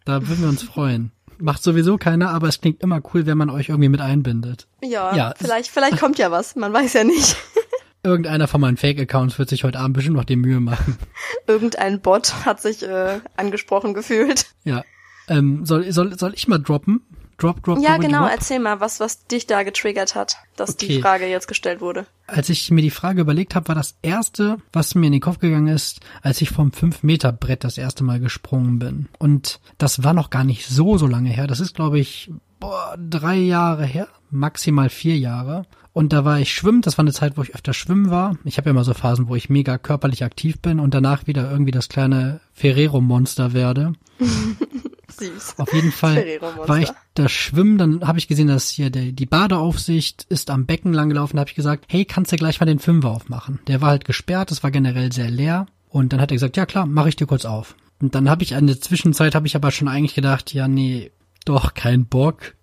[0.05, 1.11] Da würden wir uns freuen.
[1.39, 4.67] Macht sowieso keiner, aber es klingt immer cool, wenn man euch irgendwie mit einbindet.
[4.83, 5.33] Ja, ja.
[5.35, 6.55] vielleicht, vielleicht kommt ja was.
[6.55, 7.35] Man weiß ja nicht.
[8.07, 10.97] Irgendeiner von meinen Fake-Accounts wird sich heute Abend bestimmt noch die Mühe machen.
[11.47, 14.45] Irgendein Bot hat sich äh, angesprochen gefühlt.
[14.63, 14.83] Ja.
[15.27, 17.01] Ähm, soll, soll, soll ich mal droppen?
[17.37, 18.21] Drop, Drop, Ja, Drop, genau.
[18.21, 18.31] Drop.
[18.31, 21.01] Erzähl mal, was, was dich da getriggert hat, dass die Okay.
[21.01, 22.07] Frage jetzt gestellt wurde.
[22.25, 25.39] Als ich mir die Frage überlegt habe, war das erste, was mir in den Kopf
[25.39, 29.09] gegangen ist, als ich vom 5-Meter-Brett das erste Mal gesprungen bin.
[29.19, 31.45] Und das war noch gar nicht so, so lange her.
[31.45, 35.65] Das ist, glaube ich, boah, drei Jahre her, maximal vier Jahre.
[35.97, 38.37] Und da war ich schwimmen, das war eine Zeit, wo ich öfter schwimmen war.
[38.43, 41.49] Ich habe ja immer so Phasen, wo ich mega körperlich aktiv bin und danach wieder
[41.49, 43.93] irgendwie das kleine Ferrero-Monster werde.
[45.17, 45.55] Süß.
[45.57, 46.23] Auf jeden Fall
[46.67, 50.67] war ich da schwimmen, dann habe ich gesehen, dass hier der, die Badeaufsicht ist am
[50.67, 53.57] Becken lang gelaufen, da habe ich gesagt, hey, kannst du gleich mal den Fünfer aufmachen?
[53.65, 56.67] Der war halt gesperrt, es war generell sehr leer und dann hat er gesagt, ja
[56.67, 57.75] klar, mache ich dir kurz auf.
[57.99, 61.09] Und dann habe ich in der Zwischenzeit habe ich aber schon eigentlich gedacht, ja nee,
[61.43, 62.53] doch kein Bock,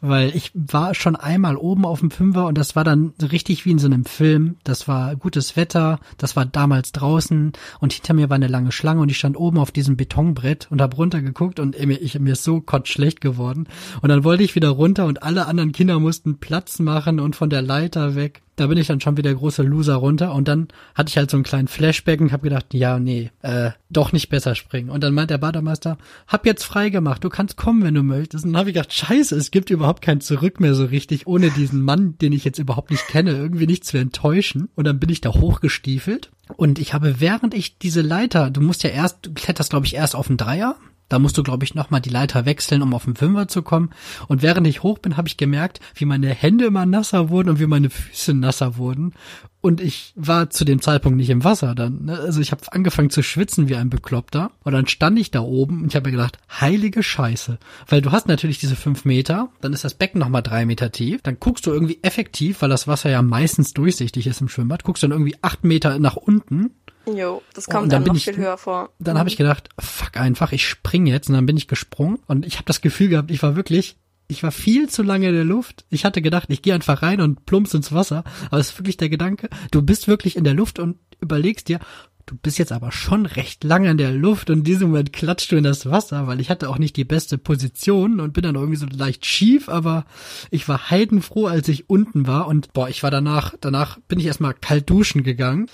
[0.00, 3.70] weil ich war schon einmal oben auf dem Fünfer und das war dann richtig wie
[3.70, 4.56] in so einem Film.
[4.64, 9.00] Das war gutes Wetter, das war damals draußen und hinter mir war eine lange Schlange
[9.00, 12.44] und ich stand oben auf diesem Betonbrett und habe runtergeguckt und mir, ich, mir ist
[12.44, 13.66] so kotzschlecht geworden.
[14.00, 17.50] Und dann wollte ich wieder runter und alle anderen Kinder mussten Platz machen und von
[17.50, 18.42] der Leiter weg.
[18.56, 21.38] Da bin ich dann schon wieder große Loser runter und dann hatte ich halt so
[21.38, 24.90] einen kleinen Flashback und habe gedacht, ja, nee, äh, doch nicht besser springen.
[24.90, 28.44] Und dann meint der Bademeister, hab jetzt frei gemacht, du kannst kommen, wenn du möchtest.
[28.44, 31.50] Und dann habe ich gedacht, scheiße, es gibt überhaupt kein Zurück mehr so richtig, ohne
[31.50, 34.68] diesen Mann, den ich jetzt überhaupt nicht kenne, irgendwie nicht zu enttäuschen.
[34.76, 38.84] Und dann bin ich da hochgestiefelt und ich habe, während ich diese Leiter, du musst
[38.84, 40.76] ja erst, du kletterst, glaube ich, erst auf den Dreier,
[41.12, 43.90] da musst du, glaube ich, nochmal die Leiter wechseln, um auf den Fünfer zu kommen.
[44.28, 47.60] Und während ich hoch bin, habe ich gemerkt, wie meine Hände immer nasser wurden und
[47.60, 49.12] wie meine Füße nasser wurden.
[49.60, 52.06] Und ich war zu dem Zeitpunkt nicht im Wasser dann.
[52.06, 52.18] Ne?
[52.18, 54.50] Also ich habe angefangen zu schwitzen wie ein Bekloppter.
[54.64, 57.58] Und dann stand ich da oben und ich habe mir gedacht, heilige Scheiße.
[57.86, 61.22] Weil du hast natürlich diese fünf Meter, dann ist das Becken nochmal drei Meter tief.
[61.22, 65.02] Dann guckst du irgendwie effektiv, weil das Wasser ja meistens durchsichtig ist im Schwimmbad, guckst
[65.04, 66.70] dann irgendwie acht Meter nach unten
[67.06, 68.90] Jo, das Und kommt dann dann bin noch ich- viel höher vor.
[68.98, 72.46] dann habe ich gedacht, fuck einfach, ich spring jetzt und dann bin ich gesprungen und
[72.46, 73.96] ich habe das Gefühl gehabt, ich war wirklich,
[74.28, 75.84] ich war viel zu lange in der Luft.
[75.90, 78.96] Ich hatte gedacht, ich gehe einfach rein und plumps ins Wasser, aber es ist wirklich
[78.96, 81.80] der Gedanke, du bist wirklich in der Luft und überlegst dir,
[82.24, 85.50] du bist jetzt aber schon recht lange in der Luft und in diesem Moment klatscht
[85.50, 88.54] du in das Wasser, weil ich hatte auch nicht die beste Position und bin dann
[88.54, 90.04] irgendwie so leicht schief, aber
[90.52, 94.26] ich war heidenfroh, als ich unten war und boah, ich war danach, danach bin ich
[94.26, 95.66] erstmal kalt duschen gegangen.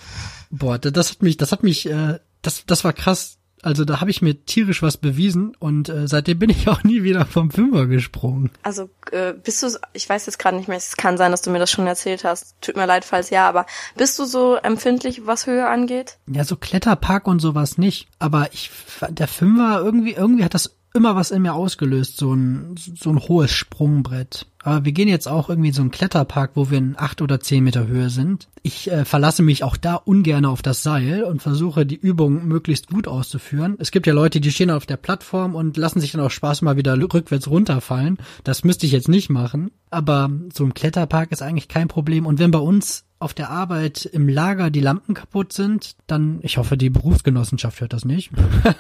[0.51, 3.35] Boah, da- das hat mich, das hat mich, äh, das, das war krass.
[3.61, 7.03] Also da habe ich mir tierisch was bewiesen und äh, seitdem bin ich auch nie
[7.03, 8.51] wieder vom Fünfer gesprungen.
[8.63, 11.51] Also äh, bist du, ich weiß jetzt gerade nicht mehr, es kann sein, dass du
[11.51, 12.55] mir das schon erzählt hast.
[12.61, 16.19] Tut mir leid, falls ja, aber bist du so empfindlich, was Höhe angeht?
[16.29, 18.07] Ja, so Kletterpark und sowas nicht.
[18.21, 18.71] Aber ich,
[19.09, 23.19] der Fünfer irgendwie, irgendwie hat das immer was in mir ausgelöst, so ein, so ein
[23.19, 24.47] hohes Sprungbrett.
[24.69, 27.41] Aber wir gehen jetzt auch irgendwie in so einen Kletterpark, wo wir in acht oder
[27.41, 28.49] zehn Meter Höhe sind.
[28.63, 32.89] Ich äh, verlasse mich auch da ungern auf das Seil und versuche die Übung möglichst
[32.89, 33.77] gut auszuführen.
[33.79, 36.61] Es gibt ja Leute, die stehen auf der Plattform und lassen sich dann auch Spaß
[36.61, 38.19] mal wieder rückwärts runterfallen.
[38.45, 39.71] Das müsste ich jetzt nicht machen.
[39.89, 42.27] Aber so ein Kletterpark ist eigentlich kein Problem.
[42.27, 46.57] Und wenn bei uns auf der Arbeit im Lager die Lampen kaputt sind, dann, ich
[46.57, 48.31] hoffe, die Berufsgenossenschaft hört das nicht,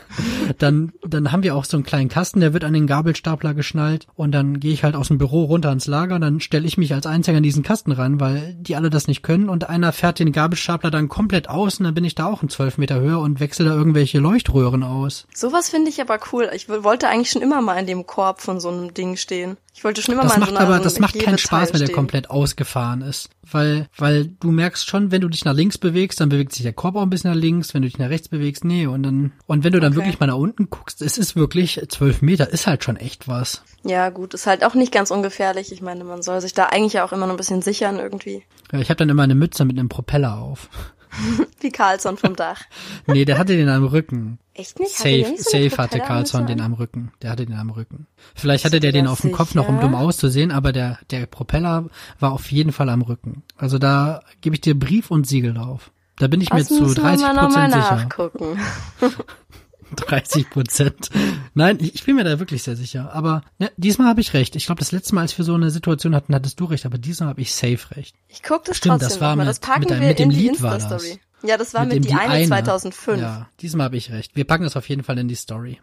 [0.59, 4.07] dann, dann haben wir auch so einen kleinen Kasten, der wird an den Gabelstapler geschnallt
[4.15, 6.79] und dann gehe ich halt aus dem Büro runter ans Lager und dann stelle ich
[6.79, 9.93] mich als Einziger an diesen Kasten ran, weil die alle das nicht können und einer
[9.93, 13.01] fährt den Gabelstapler dann komplett aus und dann bin ich da auch in zwölf Meter
[13.01, 15.27] Höhe und wechsle da irgendwelche Leuchtröhren aus.
[15.35, 16.51] Sowas finde ich aber cool.
[16.55, 19.57] Ich wollte eigentlich schon immer mal in dem Korb von so einem Ding stehen.
[19.75, 21.73] Ich wollte schon immer Das mal in macht so einer, aber, das macht keinen Spaß,
[21.73, 23.31] wenn der komplett ausgefahren ist.
[23.51, 26.73] Weil, weil du merkst schon, wenn du dich nach links bewegst, dann bewegt sich der
[26.73, 29.33] Korb auch ein bisschen nach links, wenn du dich nach rechts bewegst, nee, und dann,
[29.47, 30.01] und wenn du dann Okay.
[30.03, 33.63] wirklich mal nach unten guckst, es ist wirklich, zwölf Meter ist halt schon echt was.
[33.85, 35.73] Ja, gut, ist halt auch nicht ganz ungefährlich.
[35.73, 38.43] Ich meine, man soll sich da eigentlich ja auch immer noch ein bisschen sichern irgendwie.
[38.73, 40.69] Ja, ich habe dann immer eine Mütze mit einem Propeller auf.
[41.61, 42.63] Wie Carlson vom Dach.
[43.07, 44.39] Nee, der hatte den am Rücken.
[44.55, 44.99] Echt nicht?
[44.99, 47.13] Hatte Safe, nicht so safe hatte Carlson den am Rücken.
[47.23, 48.07] Der hatte den am Rücken.
[48.35, 51.87] Vielleicht hatte der den auf dem Kopf noch, um dumm auszusehen, aber der, der Propeller
[52.19, 53.43] war auf jeden Fall am Rücken.
[53.57, 55.91] Also da gebe ich dir Brief und Siegel drauf.
[56.17, 57.97] Da bin ich mir Das zu müssen wir 30 mal nochmal Prozent sicher.
[57.97, 58.59] nachgucken.
[59.97, 61.11] 30 Prozent.
[61.55, 63.13] Nein, ich, ich bin mir da wirklich sehr sicher.
[63.15, 64.57] Aber ne, diesmal habe ich recht.
[64.57, 66.99] Ich glaube, das letzte Mal, als wir so eine Situation hatten, hattest du recht, aber
[66.99, 68.15] diesmal habe ich safe recht.
[68.29, 69.45] Ich guck das Stimmt, trotzdem das war mal.
[69.45, 71.21] mit- Das packen mit dem- wir mit dem in die Lied war Insta-Story.
[71.43, 72.47] Ja, das war mit, dem die eine eine.
[72.49, 73.21] 2005.
[73.21, 74.35] Ja, diesmal habe ich recht.
[74.35, 75.81] Wir packen das auf jeden Fall in die Story.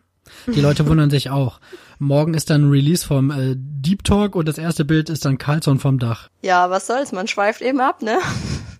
[0.47, 1.59] Die Leute wundern sich auch.
[1.99, 5.37] Morgen ist dann ein Release vom äh, Deep Talk und das erste Bild ist dann
[5.37, 6.29] Carlson vom Dach.
[6.41, 8.17] Ja, was soll's, man schweift eben ab, ne?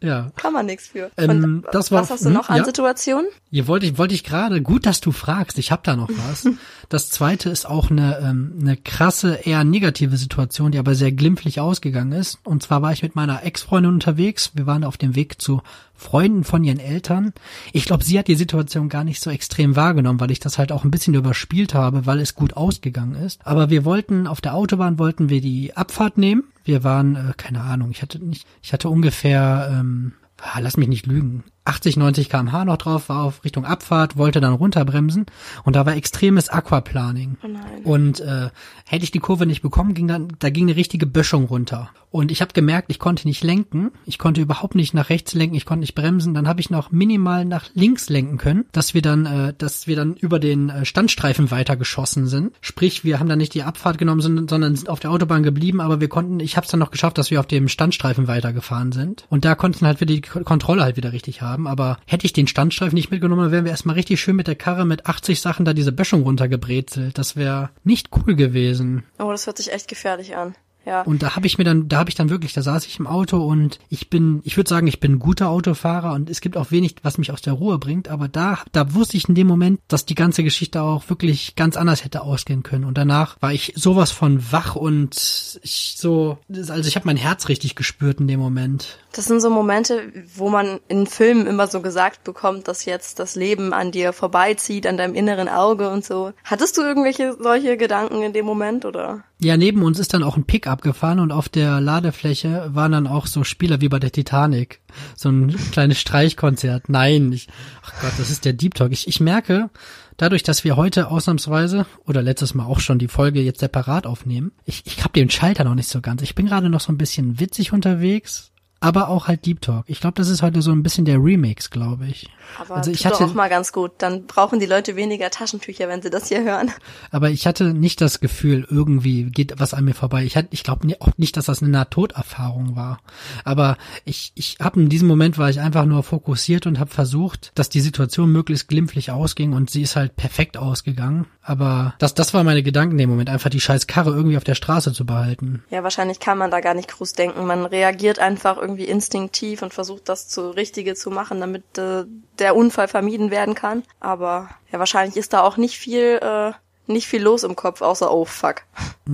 [0.05, 0.31] Ja.
[0.35, 1.09] Kann man nix für.
[1.17, 2.63] Ähm, Und das war- was hast du noch an ja.
[2.65, 3.25] Situationen?
[3.49, 6.45] Hier wollte ich, wollte ich gerade, gut, dass du fragst, ich habe da noch was.
[6.89, 11.59] Das zweite ist auch eine, ähm, eine krasse, eher negative Situation, die aber sehr glimpflich
[11.59, 12.39] ausgegangen ist.
[12.43, 14.51] Und zwar war ich mit meiner Ex-Freundin unterwegs.
[14.53, 15.61] Wir waren auf dem Weg zu
[15.93, 17.33] Freunden von ihren Eltern.
[17.71, 20.71] Ich glaube, sie hat die Situation gar nicht so extrem wahrgenommen, weil ich das halt
[20.71, 23.39] auch ein bisschen überspielt habe, weil es gut ausgegangen ist.
[23.45, 26.43] Aber wir wollten auf der Autobahn wollten wir die Abfahrt nehmen.
[26.63, 30.87] Wir waren, äh, keine Ahnung, ich hatte nicht, ich hatte ungefähr, ähm, ah, lass mich
[30.87, 35.25] nicht lügen, 80, 90 kmh noch drauf, war auf Richtung Abfahrt, wollte dann runterbremsen
[35.63, 37.37] und da war extremes Aquaplaning.
[37.43, 37.91] Oh.
[37.91, 38.49] Und äh,
[38.85, 41.89] hätte ich die Kurve nicht bekommen, ging dann, da ging eine richtige Böschung runter.
[42.11, 45.55] Und ich habe gemerkt, ich konnte nicht lenken, ich konnte überhaupt nicht nach rechts lenken,
[45.55, 46.33] ich konnte nicht bremsen.
[46.33, 49.97] Dann habe ich noch minimal nach links lenken können, dass wir dann, äh, dass wir
[49.97, 52.53] dann über den äh, Standstreifen weitergeschossen sind.
[52.61, 55.81] Sprich, wir haben dann nicht die Abfahrt genommen, sondern, sondern sind auf der Autobahn geblieben,
[55.81, 58.93] aber wir konnten, ich habe es dann noch geschafft, dass wir auf dem Standstreifen weitergefahren
[58.93, 59.25] sind.
[59.29, 62.33] Und da konnten halt wieder die Kontrolle halt wieder richtig haben haben, aber hätte ich
[62.33, 65.39] den Standstreifen nicht mitgenommen, dann wären wir erstmal richtig schön mit der Karre mit 80
[65.39, 67.17] Sachen da diese Böschung runtergebrezelt.
[67.17, 69.03] Das wäre nicht cool gewesen.
[69.19, 70.55] Oh, das hört sich echt gefährlich an.
[70.85, 71.01] Ja.
[71.01, 73.07] Und da habe ich mir dann, da habe ich dann wirklich, da saß ich im
[73.07, 76.57] Auto und ich bin, ich würde sagen, ich bin ein guter Autofahrer und es gibt
[76.57, 79.47] auch wenig, was mich aus der Ruhe bringt, aber da, da wusste ich in dem
[79.47, 82.85] Moment, dass die ganze Geschichte auch wirklich ganz anders hätte ausgehen können.
[82.85, 87.49] Und danach war ich sowas von wach und ich so, also ich habe mein Herz
[87.49, 88.99] richtig gespürt in dem Moment.
[89.11, 93.35] Das sind so Momente, wo man in Filmen immer so gesagt bekommt, dass jetzt das
[93.35, 96.33] Leben an dir vorbeizieht, an deinem inneren Auge und so.
[96.43, 99.23] Hattest du irgendwelche solche Gedanken in dem Moment oder?
[99.41, 103.05] Ja, neben uns ist dann auch ein Pickup gefahren und auf der Ladefläche waren dann
[103.05, 104.79] auch so Spieler wie bei der Titanic.
[105.15, 106.87] So ein kleines Streichkonzert.
[106.87, 107.49] Nein, ich,
[107.83, 108.93] ach Gott, das ist der Deep Talk.
[108.93, 109.69] Ich, ich merke,
[110.15, 114.53] dadurch, dass wir heute ausnahmsweise oder letztes Mal auch schon die Folge jetzt separat aufnehmen,
[114.63, 116.21] ich, ich hab den Schalter noch nicht so ganz.
[116.21, 119.85] Ich bin gerade noch so ein bisschen witzig unterwegs aber auch halt Deep Talk.
[119.87, 122.29] Ich glaube, das ist heute so ein bisschen der Remix, glaube ich.
[122.59, 123.91] Aber also ich hatte auch mal ganz gut.
[123.97, 126.71] Dann brauchen die Leute weniger Taschentücher, wenn sie das hier hören.
[127.11, 130.23] Aber ich hatte nicht das Gefühl, irgendwie geht was an mir vorbei.
[130.25, 132.99] Ich hatte, ich glaube auch nicht, dass das eine Nahtoderfahrung war.
[133.43, 137.51] Aber ich, ich habe in diesem Moment war ich einfach nur fokussiert und habe versucht,
[137.55, 141.25] dass die Situation möglichst glimpflich ausging und sie ist halt perfekt ausgegangen.
[141.41, 144.43] Aber das, das war meine Gedanken in dem Moment, einfach die scheiß Karre irgendwie auf
[144.43, 145.63] der Straße zu behalten.
[145.69, 147.45] Ja, wahrscheinlich kann man da gar nicht groß denken.
[147.45, 152.05] Man reagiert einfach irgendwie instinktiv und versucht das zu Richtige zu machen, damit äh,
[152.39, 153.83] der Unfall vermieden werden kann.
[153.99, 156.51] Aber ja, wahrscheinlich ist da auch nicht viel äh,
[156.87, 158.63] nicht viel los im Kopf, außer oh fuck.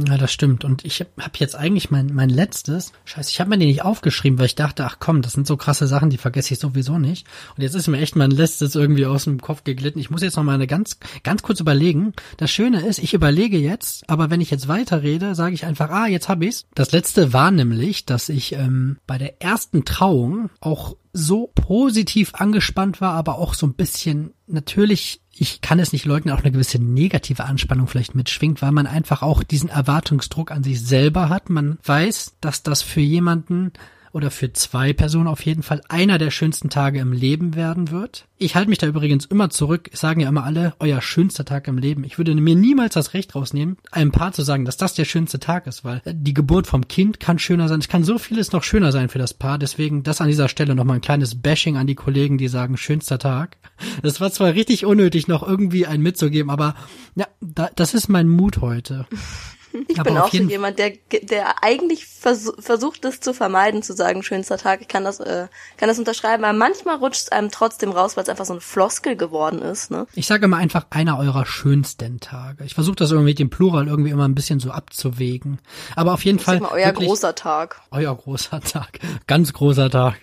[0.08, 0.64] Ja, das stimmt.
[0.64, 3.84] Und ich habe hab jetzt eigentlich mein, mein letztes, scheiße, ich habe mir den nicht
[3.84, 6.98] aufgeschrieben, weil ich dachte, ach komm, das sind so krasse Sachen, die vergesse ich sowieso
[6.98, 7.28] nicht.
[7.56, 10.00] Und jetzt ist mir echt mein letztes irgendwie aus dem Kopf geglitten.
[10.00, 12.14] Ich muss jetzt noch mal eine ganz, ganz kurz überlegen.
[12.38, 16.08] Das Schöne ist, ich überlege jetzt, aber wenn ich jetzt weiterrede, sage ich einfach, ah,
[16.08, 16.66] jetzt hab ich's.
[16.74, 23.02] Das letzte war nämlich, dass ich ähm, bei der ersten Trauung auch so positiv angespannt
[23.02, 26.78] war, aber auch so ein bisschen natürlich ich kann es nicht leugnen, auch eine gewisse
[26.78, 31.50] negative Anspannung vielleicht mitschwingt, weil man einfach auch diesen Erwartungsdruck an sich selber hat.
[31.50, 33.72] Man weiß, dass das für jemanden
[34.14, 38.26] oder für zwei Personen auf jeden Fall einer der schönsten Tage im Leben werden wird.
[38.38, 41.78] Ich halte mich da übrigens immer zurück, sagen ja immer alle, euer schönster Tag im
[41.78, 42.04] Leben.
[42.04, 45.40] Ich würde mir niemals das Recht rausnehmen, einem Paar zu sagen, dass das der schönste
[45.40, 47.80] Tag ist, weil die Geburt vom Kind kann schöner sein.
[47.80, 49.58] Es kann so vieles noch schöner sein für das Paar.
[49.60, 53.20] Deswegen das an dieser Stelle nochmal ein kleines Bashing an die Kollegen, die sagen, schönster
[53.20, 53.58] Tag.
[54.02, 56.76] Das war zwar richtig unnötig, noch irgendwie einen mitzugeben, aber
[57.16, 59.06] ja, da, das ist mein Mut heute.
[59.88, 63.94] Ich Aber bin auch so jemand, der, der eigentlich vers versucht es zu vermeiden, zu
[63.94, 64.82] sagen, schönster Tag.
[64.82, 66.44] Ich kann das, äh, kann das unterschreiben.
[66.44, 69.92] Aber manchmal rutscht es einem trotzdem raus, weil es einfach so ein Floskel geworden ist.
[69.92, 70.08] Ne?
[70.14, 72.64] Ich sage immer einfach einer eurer schönsten Tage.
[72.64, 75.60] Ich versuche das irgendwie mit dem Plural irgendwie immer ein bisschen so abzuwägen.
[75.96, 76.60] Aber auf jeden ich Fall.
[76.60, 77.82] Sag mal, euer großer Tag.
[77.92, 79.00] Euer großer Tag.
[79.28, 80.16] Ganz großer Tag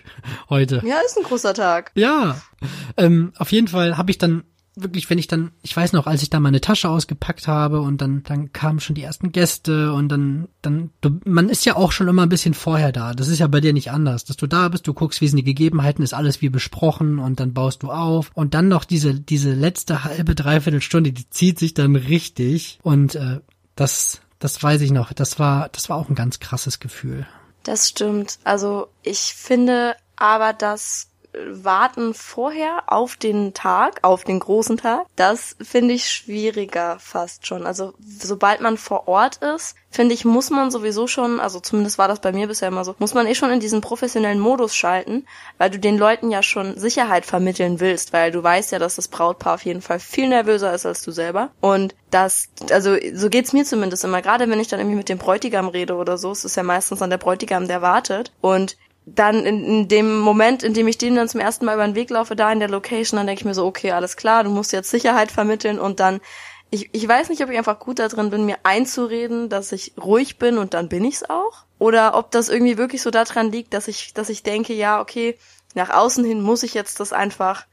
[0.49, 0.81] heute.
[0.85, 1.91] Ja, ist ein großer Tag.
[1.95, 2.41] Ja.
[2.97, 4.43] Ähm, auf jeden Fall habe ich dann
[4.75, 8.01] wirklich, wenn ich dann, ich weiß noch, als ich da meine Tasche ausgepackt habe und
[8.01, 11.91] dann, dann kamen schon die ersten Gäste und dann, dann, du, man ist ja auch
[11.91, 13.13] schon immer ein bisschen vorher da.
[13.13, 15.37] Das ist ja bei dir nicht anders, dass du da bist, du guckst, wie sind
[15.37, 19.13] die Gegebenheiten, ist alles wie besprochen und dann baust du auf und dann noch diese,
[19.13, 23.39] diese letzte halbe, dreiviertel Stunde, die zieht sich dann richtig und äh,
[23.75, 25.13] das, das weiß ich noch.
[25.13, 27.27] Das war, das war auch ein ganz krasses Gefühl.
[27.63, 28.39] Das stimmt.
[28.43, 35.55] Also ich finde aber, dass warten vorher auf den Tag, auf den großen Tag, das
[35.61, 37.65] finde ich schwieriger fast schon.
[37.65, 42.07] Also sobald man vor Ort ist, finde ich, muss man sowieso schon, also zumindest war
[42.07, 45.25] das bei mir bisher immer so, muss man eh schon in diesen professionellen Modus schalten,
[45.57, 49.07] weil du den Leuten ja schon Sicherheit vermitteln willst, weil du weißt ja, dass das
[49.07, 51.49] Brautpaar auf jeden Fall viel nervöser ist als du selber.
[51.61, 55.17] Und das, also so geht's mir zumindest immer, gerade wenn ich dann irgendwie mit dem
[55.17, 58.31] Bräutigam rede oder so, es ist ja meistens dann der Bräutigam, der wartet.
[58.41, 58.77] Und
[59.15, 61.95] dann in, in dem Moment, in dem ich dem dann zum ersten Mal über den
[61.95, 64.49] Weg laufe, da in der Location, dann denke ich mir so, okay, alles klar, du
[64.49, 66.19] musst jetzt Sicherheit vermitteln und dann,
[66.69, 69.93] ich, ich weiß nicht, ob ich einfach gut da drin bin, mir einzureden, dass ich
[70.01, 71.65] ruhig bin und dann bin ich's auch.
[71.79, 75.37] Oder ob das irgendwie wirklich so daran liegt, dass ich, dass ich denke, ja, okay,
[75.73, 77.65] nach außen hin muss ich jetzt das einfach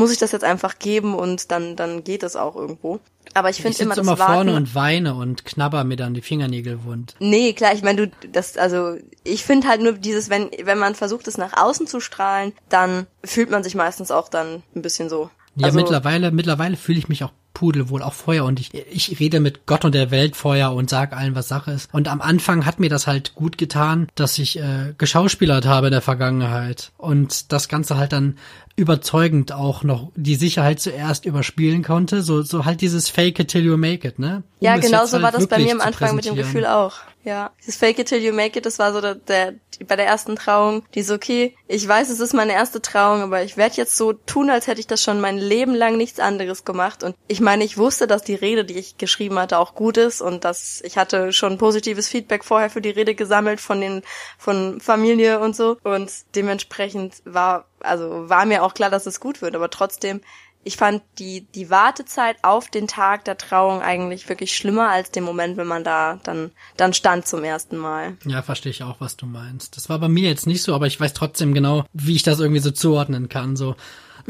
[0.00, 3.00] muss ich das jetzt einfach geben und dann dann geht es auch irgendwo.
[3.34, 6.84] Aber ich finde immer das immer vorne und weine und knabber mir dann die Fingernägel
[6.84, 7.14] wund.
[7.20, 10.94] Nee, klar, ich meine, du das also ich finde halt nur dieses wenn wenn man
[10.94, 15.10] versucht es nach außen zu strahlen, dann fühlt man sich meistens auch dann ein bisschen
[15.10, 19.20] so ja, also, mittlerweile, mittlerweile fühle ich mich auch pudelwohl, auch vorher und ich, ich
[19.20, 21.92] rede mit Gott und der Welt vorher und sag allen, was Sache ist.
[21.92, 25.92] Und am Anfang hat mir das halt gut getan, dass ich äh, geschauspielert habe in
[25.92, 28.36] der Vergangenheit und das Ganze halt dann
[28.76, 32.22] überzeugend auch noch die Sicherheit zuerst überspielen konnte.
[32.22, 34.42] So, so halt dieses Fake it till you make it, ne?
[34.58, 36.94] Um ja, genau so halt war das bei mir am Anfang mit dem Gefühl auch.
[37.24, 39.54] Ja, dieses Fake it till you make it, das war so der, der
[39.86, 43.42] bei der ersten Trauung, die so, okay, ich weiß, es ist meine erste Trauung, aber
[43.42, 46.64] ich werde jetzt so tun, als hätte ich das schon mein Leben lang nichts anderes
[46.64, 47.02] gemacht.
[47.02, 50.20] Und ich meine, ich wusste, dass die Rede, die ich geschrieben hatte, auch gut ist
[50.20, 54.02] und dass ich hatte schon positives Feedback vorher für die Rede gesammelt von den,
[54.38, 55.78] von Familie und so.
[55.82, 60.20] Und dementsprechend war, also war mir auch klar, dass es gut wird, aber trotzdem
[60.62, 65.24] ich fand die, die Wartezeit auf den Tag der Trauung eigentlich wirklich schlimmer als den
[65.24, 68.18] Moment, wenn man da dann, dann stand zum ersten Mal.
[68.26, 69.76] Ja, verstehe ich auch, was du meinst.
[69.76, 72.40] Das war bei mir jetzt nicht so, aber ich weiß trotzdem genau, wie ich das
[72.40, 73.56] irgendwie so zuordnen kann.
[73.56, 73.74] So,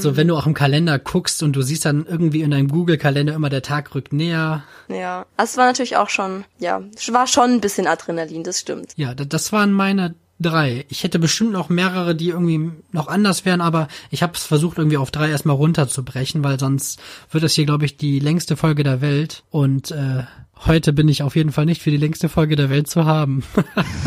[0.02, 0.16] so, mhm.
[0.16, 3.50] wenn du auch im Kalender guckst und du siehst dann irgendwie in deinem Google-Kalender immer,
[3.50, 4.64] der Tag rückt näher.
[4.88, 8.92] Ja, also es war natürlich auch schon, ja, war schon ein bisschen Adrenalin, das stimmt.
[8.96, 10.86] Ja, das waren meine drei.
[10.88, 14.78] Ich hätte bestimmt noch mehrere, die irgendwie noch anders wären, aber ich habe es versucht
[14.78, 16.98] irgendwie auf drei erstmal runterzubrechen, weil sonst
[17.30, 19.44] wird es hier, glaube ich, die längste Folge der Welt.
[19.50, 20.24] Und äh,
[20.66, 23.42] heute bin ich auf jeden Fall nicht für die längste Folge der Welt zu haben.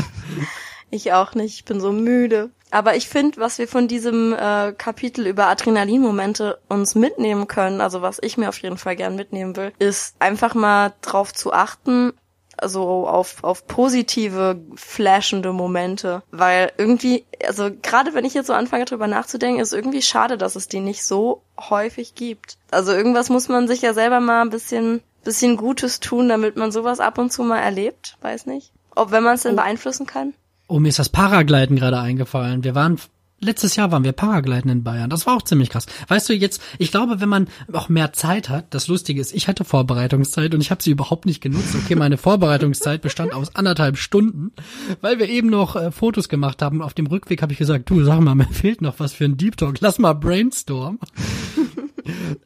[0.90, 2.50] ich auch nicht, ich bin so müde.
[2.74, 8.02] Aber ich finde, was wir von diesem äh, Kapitel über Adrenalinmomente uns mitnehmen können, also
[8.02, 12.14] was ich mir auf jeden Fall gern mitnehmen will, ist einfach mal drauf zu achten,
[12.58, 16.24] also auf, auf positive, flashende Momente.
[16.32, 20.56] Weil irgendwie, also gerade wenn ich jetzt so anfange drüber nachzudenken, ist irgendwie schade, dass
[20.56, 22.58] es die nicht so häufig gibt.
[22.72, 26.72] Also irgendwas muss man sich ja selber mal ein bisschen, bisschen Gutes tun, damit man
[26.72, 28.18] sowas ab und zu mal erlebt.
[28.22, 28.72] Weiß nicht.
[28.96, 29.58] Ob wenn man es denn oh.
[29.58, 30.34] beeinflussen kann.
[30.68, 32.64] Oh, mir ist das Paragliden gerade eingefallen.
[32.64, 32.98] Wir waren
[33.44, 35.10] letztes Jahr waren wir Paragliden in Bayern.
[35.10, 35.86] Das war auch ziemlich krass.
[36.08, 39.48] Weißt du, jetzt, ich glaube, wenn man auch mehr Zeit hat, das Lustige ist, ich
[39.48, 41.76] hatte Vorbereitungszeit und ich habe sie überhaupt nicht genutzt.
[41.76, 44.52] Okay, meine Vorbereitungszeit bestand aus anderthalb Stunden,
[45.02, 46.82] weil wir eben noch äh, Fotos gemacht haben.
[46.82, 49.38] Auf dem Rückweg habe ich gesagt, du, sag mal, mir fehlt noch was für ein
[49.38, 49.80] Deep Talk.
[49.82, 51.00] Lass mal brainstorm.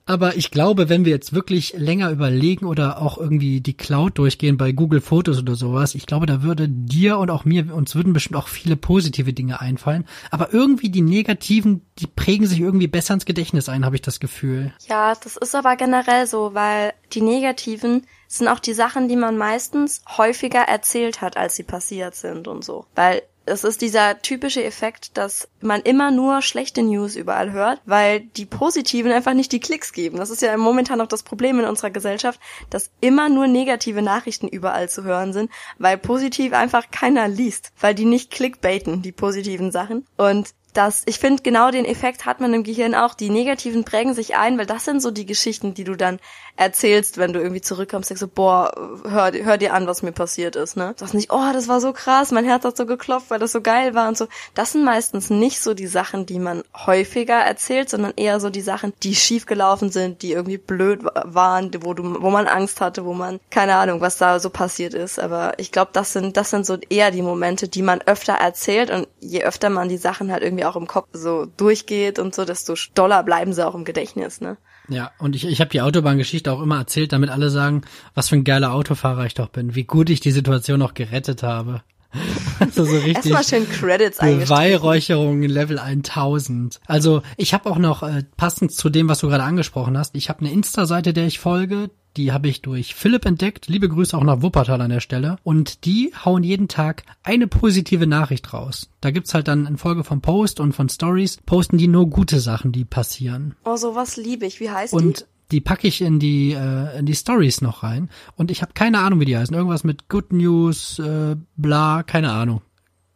[0.06, 4.58] Aber ich glaube, wenn wir jetzt wirklich länger überlegen oder auch irgendwie die Cloud durchgehen
[4.58, 8.14] bei Google Fotos oder sowas, ich glaube, da würde dir und auch mir, uns würden
[8.14, 10.06] bestimmt auch viele positive Dinge einfallen.
[10.32, 14.20] Aber irgendwie die negativen, die prägen sich irgendwie besser ins Gedächtnis ein, habe ich das
[14.20, 14.74] Gefühl.
[14.88, 19.38] Ja, das ist aber generell so, weil die negativen sind auch die Sachen, die man
[19.38, 22.86] meistens häufiger erzählt hat, als sie passiert sind und so.
[22.96, 28.22] Weil es ist dieser typische Effekt, dass man immer nur schlechte News überall hört, weil
[28.22, 30.18] die positiven einfach nicht die Klicks geben.
[30.18, 34.48] Das ist ja momentan noch das Problem in unserer Gesellschaft, dass immer nur negative Nachrichten
[34.48, 39.72] überall zu hören sind, weil positiv einfach keiner liest, weil die nicht clickbaiten, die positiven
[39.72, 40.06] Sachen.
[40.18, 43.16] Und das, ich finde, genau den Effekt hat man im Gehirn auch.
[43.16, 46.20] Die negativen prägen sich ein, weil das sind so die Geschichten, die du dann
[46.58, 48.72] erzählst, wenn du irgendwie zurückkommst, denkst du, boah,
[49.08, 50.94] hör, hör dir an, was mir passiert ist, ne?
[50.94, 53.52] Du sagst nicht, oh, das war so krass, mein Herz hat so geklopft, weil das
[53.52, 54.28] so geil war und so.
[54.56, 58.62] Das sind meistens nicht so die Sachen, die man häufiger erzählt, sondern eher so die
[58.62, 63.14] Sachen, die schiefgelaufen sind, die irgendwie blöd waren, wo du, wo man Angst hatte, wo
[63.14, 65.20] man, keine Ahnung, was da so passiert ist.
[65.20, 68.90] Aber ich glaube, das sind, das sind so eher die Momente, die man öfter erzählt
[68.90, 72.46] und je öfter man die Sachen halt irgendwie auch im Kopf so durchgeht und so,
[72.46, 74.58] desto doller bleiben sie auch im Gedächtnis, ne?
[74.90, 77.82] Ja, und ich, ich habe die Autobahngeschichte auch immer erzählt, damit alle sagen,
[78.14, 81.44] was für ein geiler Autofahrer ich doch bin, wie gut ich die Situation noch gerettet
[81.44, 81.82] habe.
[82.60, 83.32] Also so richtig.
[83.32, 86.80] Erstmal schön Credits Beweihräucherung Level 1000.
[86.88, 90.16] Also ich habe auch noch äh, passend zu dem, was du gerade angesprochen hast.
[90.16, 91.92] Ich habe eine Insta-Seite, der ich folge.
[92.18, 93.68] Die habe ich durch Philipp entdeckt.
[93.68, 95.38] Liebe Grüße auch nach Wuppertal an der Stelle.
[95.44, 98.90] Und die hauen jeden Tag eine positive Nachricht raus.
[99.02, 102.40] Da gibt's halt dann in Folge von Post und von Stories, posten die nur gute
[102.40, 103.56] Sachen, die passieren.
[103.64, 104.60] Oh, sowas liebe ich.
[104.60, 105.26] Wie heißt und die?
[105.52, 109.00] die packe ich in die äh, in die Stories noch rein und ich habe keine
[109.00, 109.56] Ahnung, wie die heißen.
[109.56, 112.62] Irgendwas mit Good News, äh, bla, keine Ahnung.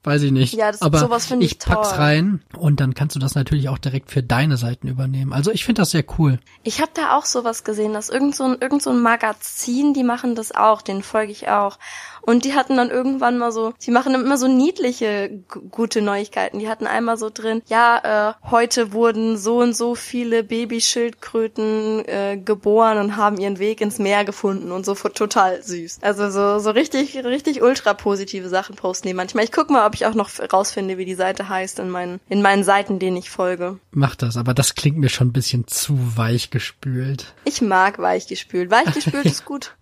[0.04, 0.54] Weiß ich nicht.
[0.54, 2.00] Ja, das, Aber sowas finde ich, ich pack's toll.
[2.00, 5.32] rein und dann kannst du das natürlich auch direkt für deine Seiten übernehmen.
[5.32, 6.40] Also ich finde das sehr cool.
[6.64, 10.04] Ich habe da auch sowas gesehen, dass irgend so ein, irgend so ein Magazin, die
[10.04, 11.78] machen das auch, den folge ich auch.
[12.22, 16.60] Und die hatten dann irgendwann mal so, die machen immer so niedliche gute Neuigkeiten.
[16.60, 22.38] Die hatten einmal so drin, ja, äh, heute wurden so und so viele Babyschildkröten äh,
[22.44, 26.00] geboren und haben ihren Weg ins Meer gefunden und so total süß.
[26.02, 29.44] Also so so richtig richtig ultra positive Sachen posten die manchmal.
[29.44, 32.42] Ich guck mal, ob ich auch noch rausfinde, wie die Seite heißt in meinen, in
[32.42, 33.80] meinen Seiten, denen ich folge.
[33.92, 37.34] Mach das, aber das klingt mir schon ein bisschen zu weich gespült.
[37.46, 38.72] Ich mag weichgespült.
[38.72, 39.76] Weichgespült ist gut.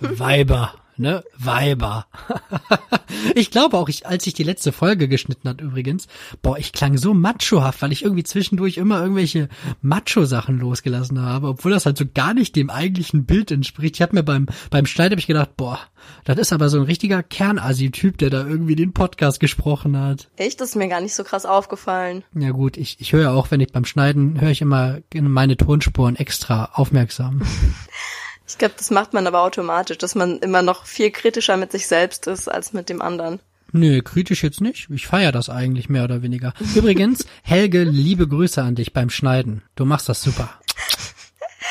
[0.00, 1.24] Weiber ne?
[1.36, 2.06] Weiber.
[3.34, 6.08] ich glaube auch, ich, als ich die letzte Folge geschnitten hat übrigens,
[6.42, 9.48] boah, ich klang so machohaft, weil ich irgendwie zwischendurch immer irgendwelche
[9.80, 13.96] Macho-Sachen losgelassen habe, obwohl das halt so gar nicht dem eigentlichen Bild entspricht.
[13.96, 15.78] Ich habe mir beim, beim Schneid habe ich gedacht, boah,
[16.24, 20.28] das ist aber so ein richtiger Kernasi-Typ, der da irgendwie den Podcast gesprochen hat.
[20.36, 20.60] Echt?
[20.60, 22.24] Das ist mir gar nicht so krass aufgefallen.
[22.34, 26.16] Ja gut, ich, ich höre auch, wenn ich beim Schneiden, höre ich immer meine Tonspuren
[26.16, 27.42] extra aufmerksam.
[28.48, 31.86] Ich glaube, das macht man aber automatisch, dass man immer noch viel kritischer mit sich
[31.86, 33.40] selbst ist als mit dem anderen.
[33.72, 34.88] Nö, kritisch jetzt nicht.
[34.90, 36.54] Ich feiere das eigentlich mehr oder weniger.
[36.74, 39.62] Übrigens, Helge, liebe Grüße an dich beim Schneiden.
[39.76, 40.48] Du machst das super.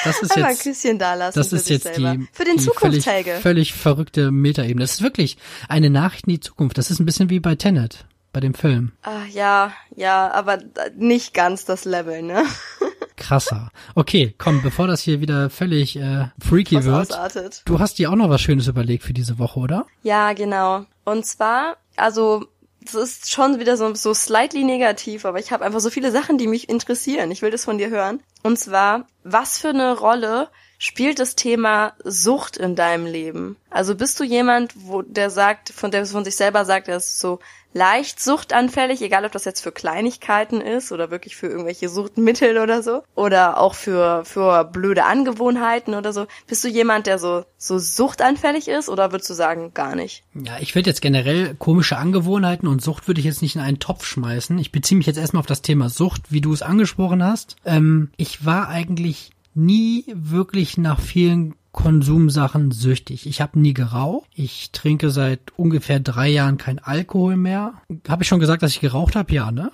[0.03, 2.15] Das ist Einmal jetzt, ein Küsschen da lassen das ist jetzt selber.
[2.15, 4.82] die, für den die Zukunft, völlig, völlig verrückte Metaebene.
[4.82, 6.78] Das ist wirklich eine Nachricht in die Zukunft.
[6.78, 8.91] Das ist ein bisschen wie bei Tenet, bei dem Film.
[9.01, 10.59] Ah, ja, ja, aber
[10.95, 12.43] nicht ganz das Level, ne?
[13.18, 13.70] krasser.
[13.95, 17.11] Okay, komm, bevor das hier wieder völlig äh, freaky was wird.
[17.11, 17.61] Ausartet.
[17.65, 19.86] Du hast dir auch noch was Schönes überlegt für diese Woche, oder?
[20.03, 20.86] Ja, genau.
[21.03, 22.45] Und zwar, also
[22.80, 26.38] das ist schon wieder so, so slightly negativ, aber ich habe einfach so viele Sachen,
[26.38, 27.32] die mich interessieren.
[27.32, 28.22] Ich will das von dir hören.
[28.43, 33.57] Und zwar, was für eine Rolle spielt das Thema Sucht in deinem Leben?
[33.70, 37.20] Also bist du jemand, wo der sagt, von der von sich selber sagt, er ist
[37.20, 37.39] so
[37.78, 42.82] leicht suchtanfällig, egal ob das jetzt für Kleinigkeiten ist oder wirklich für irgendwelche Suchtmittel oder
[42.82, 46.25] so oder auch für für blöde Angewohnheiten oder so.
[46.47, 50.23] Bist du jemand, der so so suchtanfällig ist oder würdest du sagen gar nicht?
[50.34, 53.80] Ja, ich würde jetzt generell komische Angewohnheiten und Sucht würde ich jetzt nicht in einen
[53.80, 54.57] Topf schmeißen.
[54.57, 57.55] Ich beziehe mich jetzt erstmal auf das Thema Sucht, wie du es angesprochen hast.
[57.63, 63.28] Ähm, ich war eigentlich nie wirklich nach vielen Konsumsachen süchtig.
[63.28, 64.28] Ich habe nie geraucht.
[64.34, 67.75] Ich trinke seit ungefähr drei Jahren kein Alkohol mehr.
[68.09, 69.32] Habe ich schon gesagt, dass ich geraucht habe?
[69.32, 69.69] Ja, ne?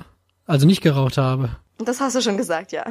[0.46, 1.56] Also nicht geraucht habe.
[1.80, 2.86] Das hast du schon gesagt, ja.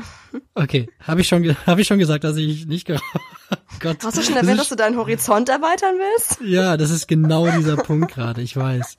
[0.55, 3.05] Okay, habe ich schon habe ich schon gesagt, dass ich nicht geraucht.
[3.81, 3.99] Gott.
[4.03, 6.41] Hast du schon erwähnt, das dass du deinen Horizont erweitern willst?
[6.41, 8.41] Ja, das ist genau dieser Punkt gerade.
[8.41, 8.97] Ich weiß.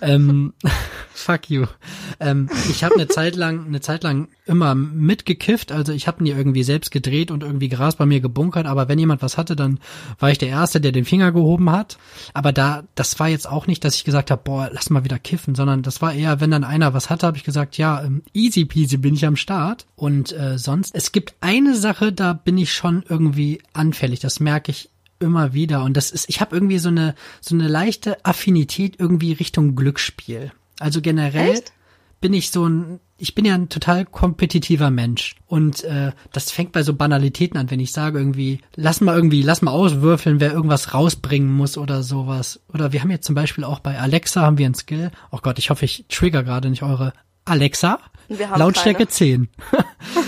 [0.00, 0.52] Ähm,
[1.14, 1.66] fuck you.
[2.20, 5.72] Ähm, ich habe eine Zeit lang, eine Zeit lang immer mitgekifft.
[5.72, 8.66] Also ich habe nie irgendwie selbst gedreht und irgendwie Gras bei mir gebunkert.
[8.66, 9.78] Aber wenn jemand was hatte, dann
[10.18, 11.98] war ich der Erste, der den Finger gehoben hat.
[12.34, 15.18] Aber da, das war jetzt auch nicht, dass ich gesagt habe, boah, lass mal wieder
[15.18, 18.22] kiffen, sondern das war eher, wenn dann einer was hatte, habe ich gesagt, ja, ähm,
[18.32, 19.86] easy peasy bin ich am Start.
[19.96, 24.20] Und äh, sonst, es gibt eine Sache, da bin ich schon irgendwie anfällig.
[24.20, 27.68] Das merke ich immer wieder und das ist ich habe irgendwie so eine so eine
[27.68, 30.50] leichte Affinität irgendwie Richtung Glücksspiel.
[30.80, 31.72] Also generell Echt?
[32.24, 35.36] bin ich so ein, ich bin ja ein total kompetitiver Mensch.
[35.46, 39.42] Und äh, das fängt bei so Banalitäten an, wenn ich sage irgendwie, lass mal irgendwie,
[39.42, 42.60] lass mal auswürfeln, wer irgendwas rausbringen muss oder sowas.
[42.72, 45.10] Oder wir haben jetzt zum Beispiel auch bei Alexa haben wir ein Skill.
[45.32, 47.12] Oh Gott, ich hoffe, ich trigger gerade nicht eure
[47.44, 47.98] Alexa.
[48.28, 49.08] Lautstärke keine.
[49.08, 49.48] 10.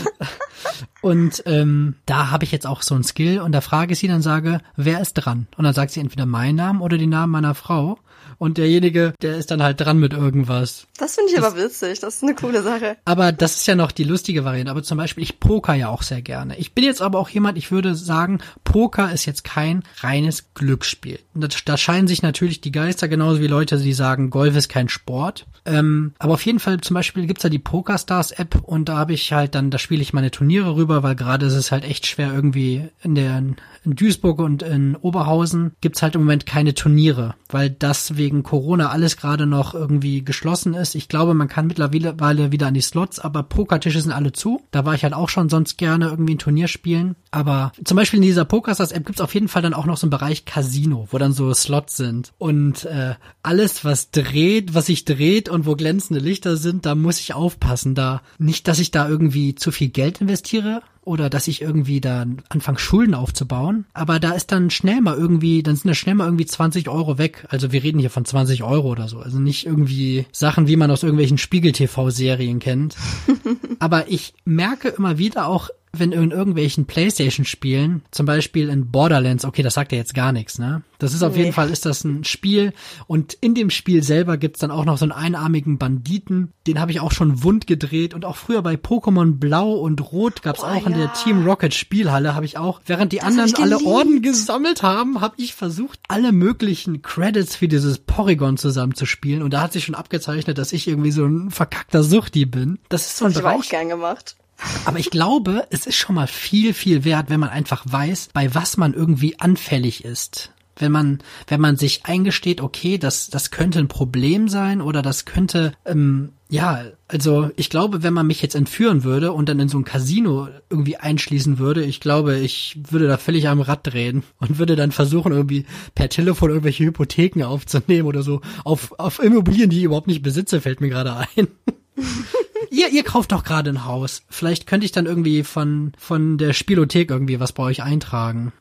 [1.02, 4.08] und ähm, da habe ich jetzt auch so ein Skill und da frage ich sie
[4.08, 5.46] dann sage, wer ist dran?
[5.56, 7.98] Und dann sagt sie entweder meinen Namen oder den Namen meiner Frau
[8.38, 10.86] und derjenige, der ist dann halt dran mit irgendwas.
[10.98, 12.96] Das finde ich das, aber witzig, das ist eine coole Sache.
[13.04, 14.70] Aber das ist ja noch die lustige Variante.
[14.70, 16.56] Aber zum Beispiel, ich poker ja auch sehr gerne.
[16.58, 21.18] Ich bin jetzt aber auch jemand, ich würde sagen, Poker ist jetzt kein reines Glücksspiel.
[21.34, 24.88] Da, da scheinen sich natürlich die Geister genauso wie Leute, die sagen, Golf ist kein
[24.88, 25.46] Sport.
[25.64, 29.32] Ähm, aber auf jeden Fall, zum Beispiel gibt's ja die PokerStars-App und da habe ich
[29.32, 32.32] halt dann, da spiele ich meine Turniere rüber, weil gerade ist es halt echt schwer
[32.32, 37.70] irgendwie in der in Duisburg und in Oberhausen gibt's halt im Moment keine Turniere, weil
[37.70, 40.94] das wegen Corona alles gerade noch irgendwie geschlossen ist.
[40.94, 44.62] Ich glaube, man kann mittlerweile wieder an die Slots, aber Pokertische sind alle zu.
[44.70, 47.16] Da war ich halt auch schon sonst gerne irgendwie ein Turnier spielen.
[47.30, 50.10] Aber zum Beispiel in dieser PokerStars-App gibt's auf jeden Fall dann auch noch so einen
[50.10, 52.32] Bereich Casino, wo dann so Slots sind.
[52.38, 57.20] Und äh, alles, was dreht, was sich dreht und wo glänzende Lichter sind, da muss
[57.20, 57.94] ich aufpassen.
[57.94, 62.26] Da nicht, dass ich da irgendwie zu viel Geld investiere, oder dass ich irgendwie da
[62.48, 63.86] anfange Schulden aufzubauen.
[63.94, 67.16] Aber da ist dann schnell mal irgendwie, dann sind da schnell mal irgendwie 20 Euro
[67.16, 67.46] weg.
[67.48, 69.20] Also wir reden hier von 20 Euro oder so.
[69.20, 72.96] Also nicht irgendwie Sachen, wie man aus irgendwelchen Spiegel-TV-Serien kennt.
[73.78, 79.62] Aber ich merke immer wieder auch wenn in irgendwelchen Playstation-Spielen, zum Beispiel in Borderlands, okay,
[79.62, 80.82] das sagt ja jetzt gar nichts, ne?
[80.98, 81.42] Das ist auf nee.
[81.42, 82.72] jeden Fall, ist das ein Spiel
[83.06, 86.90] und in dem Spiel selber gibt's dann auch noch so einen einarmigen Banditen, den habe
[86.90, 90.66] ich auch schon wund gedreht und auch früher bei Pokémon Blau und Rot gab's oh,
[90.66, 90.86] auch ja.
[90.86, 94.82] in der Team Rocket Spielhalle, habe ich auch, während die das anderen alle Orden gesammelt
[94.82, 99.84] haben, habe ich versucht, alle möglichen Credits für dieses Porygon zusammenzuspielen und da hat sich
[99.84, 102.78] schon abgezeichnet, dass ich irgendwie so ein verkackter Suchti bin.
[102.88, 103.60] Das ist so ein das Bereich.
[103.60, 104.36] Ich auch gern gemacht.
[104.84, 108.54] Aber ich glaube, es ist schon mal viel, viel wert, wenn man einfach weiß, bei
[108.54, 110.52] was man irgendwie anfällig ist.
[110.78, 115.24] wenn man, wenn man sich eingesteht, okay, das, das könnte ein Problem sein oder das
[115.24, 119.68] könnte, ähm, ja, also ich glaube, wenn man mich jetzt entführen würde und dann in
[119.68, 124.22] so ein Casino irgendwie einschließen würde, ich glaube, ich würde da völlig am Rad drehen
[124.38, 128.42] und würde dann versuchen, irgendwie per Telefon irgendwelche Hypotheken aufzunehmen oder so.
[128.64, 131.48] Auf, auf Immobilien, die ich überhaupt nicht besitze, fällt mir gerade ein.
[132.70, 134.22] ihr, ihr kauft doch gerade ein Haus.
[134.28, 138.52] Vielleicht könnte ich dann irgendwie von, von der Spielothek irgendwie was bei euch eintragen.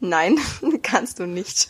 [0.00, 0.36] Nein,
[0.82, 1.68] kannst du nicht.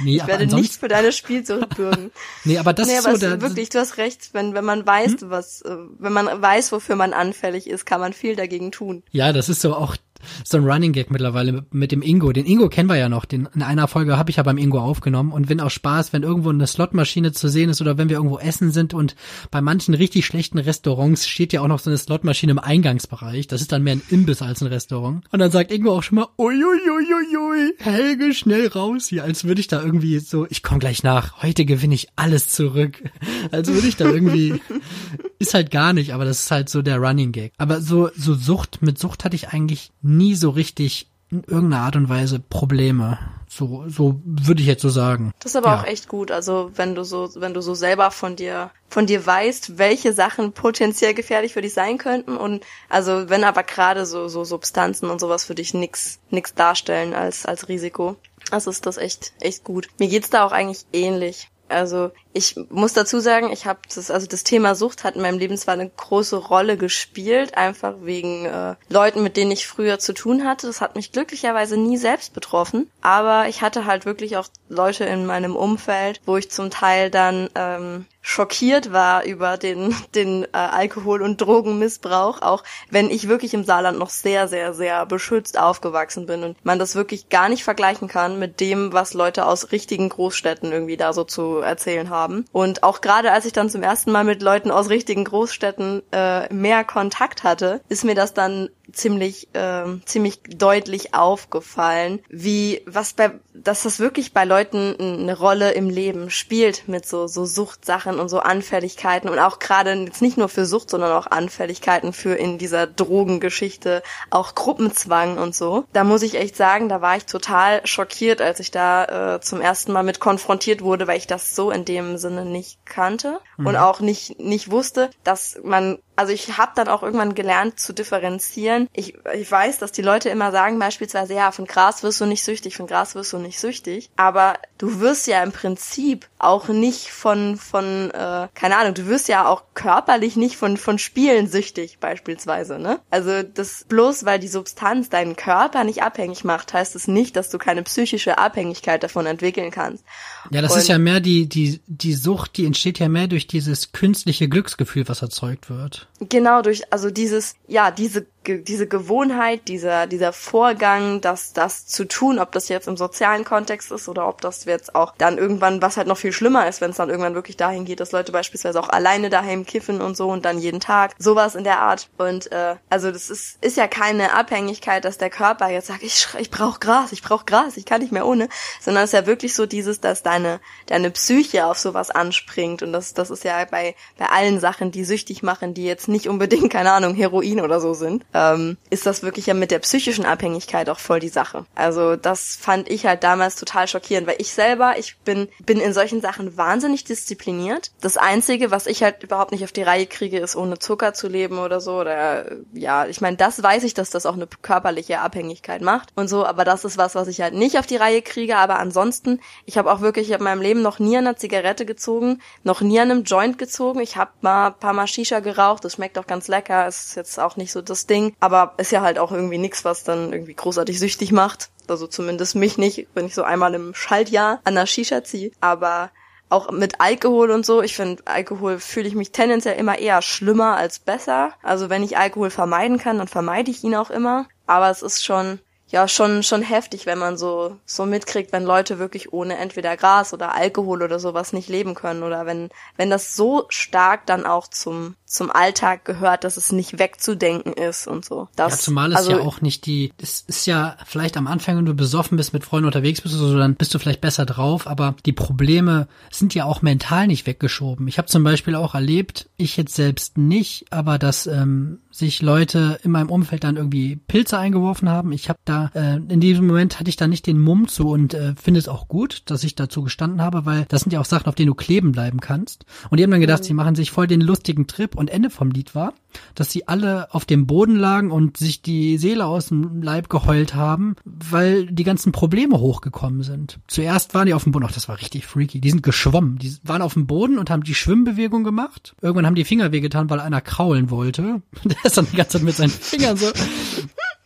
[0.00, 2.10] Nee, ich werde nicht für deine Spielsucht bürgen.
[2.44, 4.86] nee, aber das nee, ist aber so der, wirklich, du hast recht, wenn, wenn man
[4.86, 5.30] weiß, hm?
[5.30, 9.02] was, äh, wenn man weiß, wofür man anfällig ist, kann man viel dagegen tun.
[9.10, 9.96] Ja, das ist so auch
[10.44, 12.32] so ein Running Gag mittlerweile mit dem Ingo.
[12.32, 13.24] Den Ingo kennen wir ja noch.
[13.24, 15.32] Den, in einer Folge habe ich ja beim Ingo aufgenommen.
[15.32, 18.38] Und wenn auch Spaß, wenn irgendwo eine Slotmaschine zu sehen ist oder wenn wir irgendwo
[18.38, 19.16] essen sind und
[19.50, 23.46] bei manchen richtig schlechten Restaurants steht ja auch noch so eine Slotmaschine im Eingangsbereich.
[23.46, 25.24] Das ist dann mehr ein Imbiss als ein Restaurant.
[25.30, 29.68] Und dann sagt Ingo auch schon mal, uiuiuiui, Helge, schnell raus hier, als würde ich
[29.68, 33.02] da irgendwie so, ich komme gleich nach, heute gewinne ich alles zurück.
[33.50, 34.60] Als würde ich da irgendwie,
[35.38, 37.52] ist halt gar nicht, aber das ist halt so der Running Gag.
[37.58, 41.96] Aber so, so Sucht, mit Sucht hatte ich eigentlich nie so richtig in irgendeiner Art
[41.96, 43.18] und Weise Probleme.
[43.48, 45.32] So, so würde ich jetzt so sagen.
[45.40, 45.80] Das ist aber ja.
[45.80, 46.30] auch echt gut.
[46.30, 50.52] Also wenn du so, wenn du so selber von dir, von dir weißt, welche Sachen
[50.52, 55.20] potenziell gefährlich für dich sein könnten und also wenn aber gerade so, so Substanzen und
[55.20, 58.16] sowas für dich nix, nix darstellen als, als Risiko.
[58.50, 59.88] Also ist das echt, echt gut.
[59.98, 61.48] Mir geht's da auch eigentlich ähnlich.
[61.68, 65.38] Also ich muss dazu sagen, ich habe das, also das Thema Sucht hat in meinem
[65.38, 70.12] Leben zwar eine große Rolle gespielt, einfach wegen äh, Leuten, mit denen ich früher zu
[70.12, 70.66] tun hatte.
[70.66, 75.26] Das hat mich glücklicherweise nie selbst betroffen, aber ich hatte halt wirklich auch Leute in
[75.26, 81.22] meinem Umfeld, wo ich zum Teil dann ähm, schockiert war über den, den äh, Alkohol-
[81.22, 86.42] und Drogenmissbrauch, auch wenn ich wirklich im Saarland noch sehr, sehr, sehr beschützt aufgewachsen bin
[86.42, 90.72] und man das wirklich gar nicht vergleichen kann mit dem, was Leute aus richtigen Großstädten
[90.72, 92.23] irgendwie da so zu erzählen haben.
[92.52, 96.52] Und auch gerade als ich dann zum ersten Mal mit Leuten aus richtigen Großstädten äh,
[96.52, 103.32] mehr Kontakt hatte, ist mir das dann ziemlich äh, ziemlich deutlich aufgefallen, wie was bei
[103.54, 108.28] dass das wirklich bei Leuten eine Rolle im Leben spielt mit so so Suchtsachen und
[108.28, 112.58] so Anfälligkeiten und auch gerade jetzt nicht nur für Sucht, sondern auch Anfälligkeiten für in
[112.58, 115.84] dieser Drogengeschichte, auch Gruppenzwang und so.
[115.92, 119.60] Da muss ich echt sagen, da war ich total schockiert, als ich da äh, zum
[119.60, 123.66] ersten Mal mit konfrontiert wurde, weil ich das so in dem Sinne nicht kannte mhm.
[123.66, 127.92] und auch nicht nicht wusste, dass man also ich habe dann auch irgendwann gelernt zu
[127.92, 128.88] differenzieren.
[128.92, 132.44] Ich, ich weiß, dass die Leute immer sagen beispielsweise, ja, von Gras wirst du nicht
[132.44, 134.10] süchtig, von Gras wirst du nicht süchtig.
[134.16, 139.28] Aber du wirst ja im Prinzip auch nicht von, von äh, keine Ahnung, du wirst
[139.28, 142.78] ja auch körperlich nicht von, von Spielen süchtig beispielsweise.
[142.78, 143.00] Ne?
[143.10, 147.36] Also das bloß, weil die Substanz deinen Körper nicht abhängig macht, heißt es das nicht,
[147.36, 150.04] dass du keine psychische Abhängigkeit davon entwickeln kannst.
[150.50, 153.46] Ja, das Und ist ja mehr die, die, die Sucht, die entsteht ja mehr durch
[153.46, 156.03] dieses künstliche Glücksgefühl, was erzeugt wird.
[156.20, 162.38] Genau, durch, also dieses, ja, diese diese Gewohnheit, dieser, dieser Vorgang, das, das zu tun,
[162.38, 165.96] ob das jetzt im sozialen Kontext ist oder ob das jetzt auch dann irgendwann, was
[165.96, 168.78] halt noch viel schlimmer ist, wenn es dann irgendwann wirklich dahin geht, dass Leute beispielsweise
[168.80, 172.08] auch alleine daheim kiffen und so und dann jeden Tag, sowas in der Art.
[172.18, 176.26] Und äh, also das ist, ist ja keine Abhängigkeit, dass der Körper jetzt sagt, ich,
[176.38, 178.48] ich brauche Gras, ich brauche Gras, ich kann nicht mehr ohne,
[178.80, 182.82] sondern es ist ja wirklich so dieses, dass deine, deine Psyche auf sowas anspringt.
[182.82, 186.28] Und das, das ist ja bei, bei allen Sachen, die süchtig machen, die jetzt nicht
[186.28, 190.26] unbedingt, keine Ahnung, Heroin oder so sind ähm, ist das wirklich ja mit der psychischen
[190.26, 191.64] Abhängigkeit auch voll die Sache.
[191.74, 195.94] Also das fand ich halt damals total schockierend, weil ich selber, ich bin, bin in
[195.94, 197.92] solchen Sachen wahnsinnig diszipliniert.
[198.00, 201.28] Das Einzige, was ich halt überhaupt nicht auf die Reihe kriege, ist ohne Zucker zu
[201.28, 202.00] leben oder so.
[202.00, 206.28] Oder ja, ich meine, das weiß ich, dass das auch eine körperliche Abhängigkeit macht und
[206.28, 208.56] so, aber das ist was, was ich halt nicht auf die Reihe kriege.
[208.56, 212.40] Aber ansonsten, ich habe auch wirklich in meinem Leben noch nie an einer Zigarette gezogen,
[212.64, 214.00] noch nie an einem Joint gezogen.
[214.00, 217.38] Ich habe mal ein paar Mal Shisha geraucht, das schmeckt auch ganz lecker, ist jetzt
[217.38, 220.32] auch nicht so das Ding Ding, aber ist ja halt auch irgendwie nix, was dann
[220.32, 221.70] irgendwie großartig süchtig macht.
[221.88, 225.50] Also zumindest mich nicht, wenn ich so einmal im Schaltjahr an der Shisha ziehe.
[225.60, 226.10] Aber
[226.48, 230.76] auch mit Alkohol und so, ich finde, Alkohol fühle ich mich tendenziell immer eher schlimmer
[230.76, 231.52] als besser.
[231.62, 234.46] Also wenn ich Alkohol vermeiden kann, dann vermeide ich ihn auch immer.
[234.66, 235.58] Aber es ist schon,
[235.88, 240.32] ja schon schon heftig, wenn man so so mitkriegt, wenn Leute wirklich ohne entweder Gras
[240.32, 244.68] oder Alkohol oder sowas nicht leben können oder wenn wenn das so stark dann auch
[244.68, 248.48] zum zum Alltag gehört, dass es nicht wegzudenken ist und so.
[248.56, 251.76] Das, ja, zumal es also, ja auch nicht die, es ist ja vielleicht am Anfang,
[251.76, 254.46] wenn du besoffen bist, mit Freunden unterwegs bist oder so, dann bist du vielleicht besser
[254.46, 258.06] drauf, aber die Probleme sind ja auch mental nicht weggeschoben.
[258.06, 263.00] Ich habe zum Beispiel auch erlebt, ich jetzt selbst nicht, aber dass ähm, sich Leute
[263.02, 265.32] in meinem Umfeld dann irgendwie Pilze eingeworfen haben.
[265.32, 268.34] Ich habe da, äh, in diesem Moment hatte ich da nicht den Mumm zu und
[268.34, 271.24] äh, finde es auch gut, dass ich dazu gestanden habe, weil das sind ja auch
[271.24, 272.86] Sachen, auf denen du kleben bleiben kannst.
[273.10, 273.66] Und die haben dann gedacht, mhm.
[273.66, 276.14] sie machen sich voll den lustigen Trip und Ende vom Lied war,
[276.54, 280.74] dass sie alle auf dem Boden lagen und sich die Seele aus dem Leib geheult
[280.74, 283.78] haben, weil die ganzen Probleme hochgekommen sind.
[283.86, 286.76] Zuerst waren die auf dem Boden, ach, das war richtig freaky, die sind geschwommen, die
[286.82, 289.14] waren auf dem Boden und haben die Schwimmbewegung gemacht.
[289.20, 291.62] Irgendwann haben die Finger wehgetan, weil einer kraulen wollte.
[291.84, 293.46] Der ist dann die ganze Zeit mit seinen Fingern so.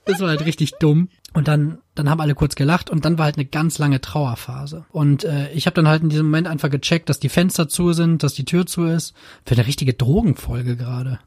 [0.08, 1.08] Das war halt richtig dumm.
[1.34, 4.86] Und dann, dann haben alle kurz gelacht und dann war halt eine ganz lange Trauerphase.
[4.90, 7.92] Und äh, ich habe dann halt in diesem Moment einfach gecheckt, dass die Fenster zu
[7.92, 9.14] sind, dass die Tür zu ist.
[9.44, 11.20] Für eine richtige Drogenfolge gerade.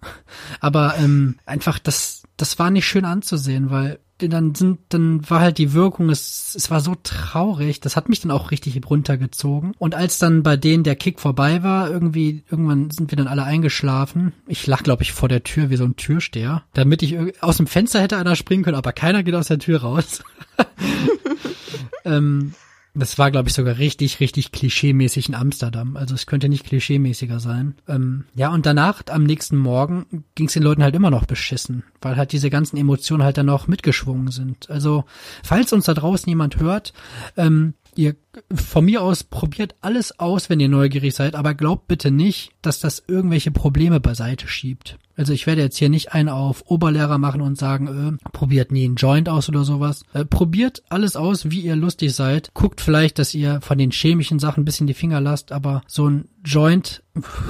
[0.59, 3.99] Aber ähm, einfach, das, das war nicht schön anzusehen, weil
[4.29, 8.19] dann sind, dann war halt die Wirkung, es, es war so traurig, das hat mich
[8.21, 9.73] dann auch richtig runtergezogen.
[9.77, 13.43] Und als dann bei denen der Kick vorbei war, irgendwie, irgendwann sind wir dann alle
[13.43, 14.33] eingeschlafen.
[14.47, 17.67] Ich lag, glaube ich, vor der Tür wie so ein Türsteher, damit ich aus dem
[17.67, 20.23] Fenster hätte einer springen können, aber keiner geht aus der Tür raus.
[22.05, 22.53] ähm,
[22.93, 25.95] das war, glaube ich, sogar richtig, richtig klischeemäßig in Amsterdam.
[25.95, 27.75] Also es könnte nicht klischeemäßiger sein.
[27.87, 31.83] Ähm, ja, und danach, am nächsten Morgen, ging es den Leuten halt immer noch beschissen,
[32.01, 34.69] weil halt diese ganzen Emotionen halt dann noch mitgeschwungen sind.
[34.69, 35.05] Also,
[35.43, 36.93] falls uns da draußen jemand hört,
[37.37, 38.15] ähm, ihr
[38.53, 42.79] von mir aus probiert alles aus, wenn ihr neugierig seid, aber glaubt bitte nicht, dass
[42.79, 44.97] das irgendwelche Probleme beiseite schiebt.
[45.17, 48.85] Also ich werde jetzt hier nicht einen auf Oberlehrer machen und sagen, äh, probiert nie
[48.85, 50.03] einen Joint aus oder sowas.
[50.13, 52.51] Äh, probiert alles aus, wie ihr lustig seid.
[52.53, 56.09] Guckt vielleicht, dass ihr von den chemischen Sachen ein bisschen die Finger lasst, aber so
[56.09, 57.03] ein Joint,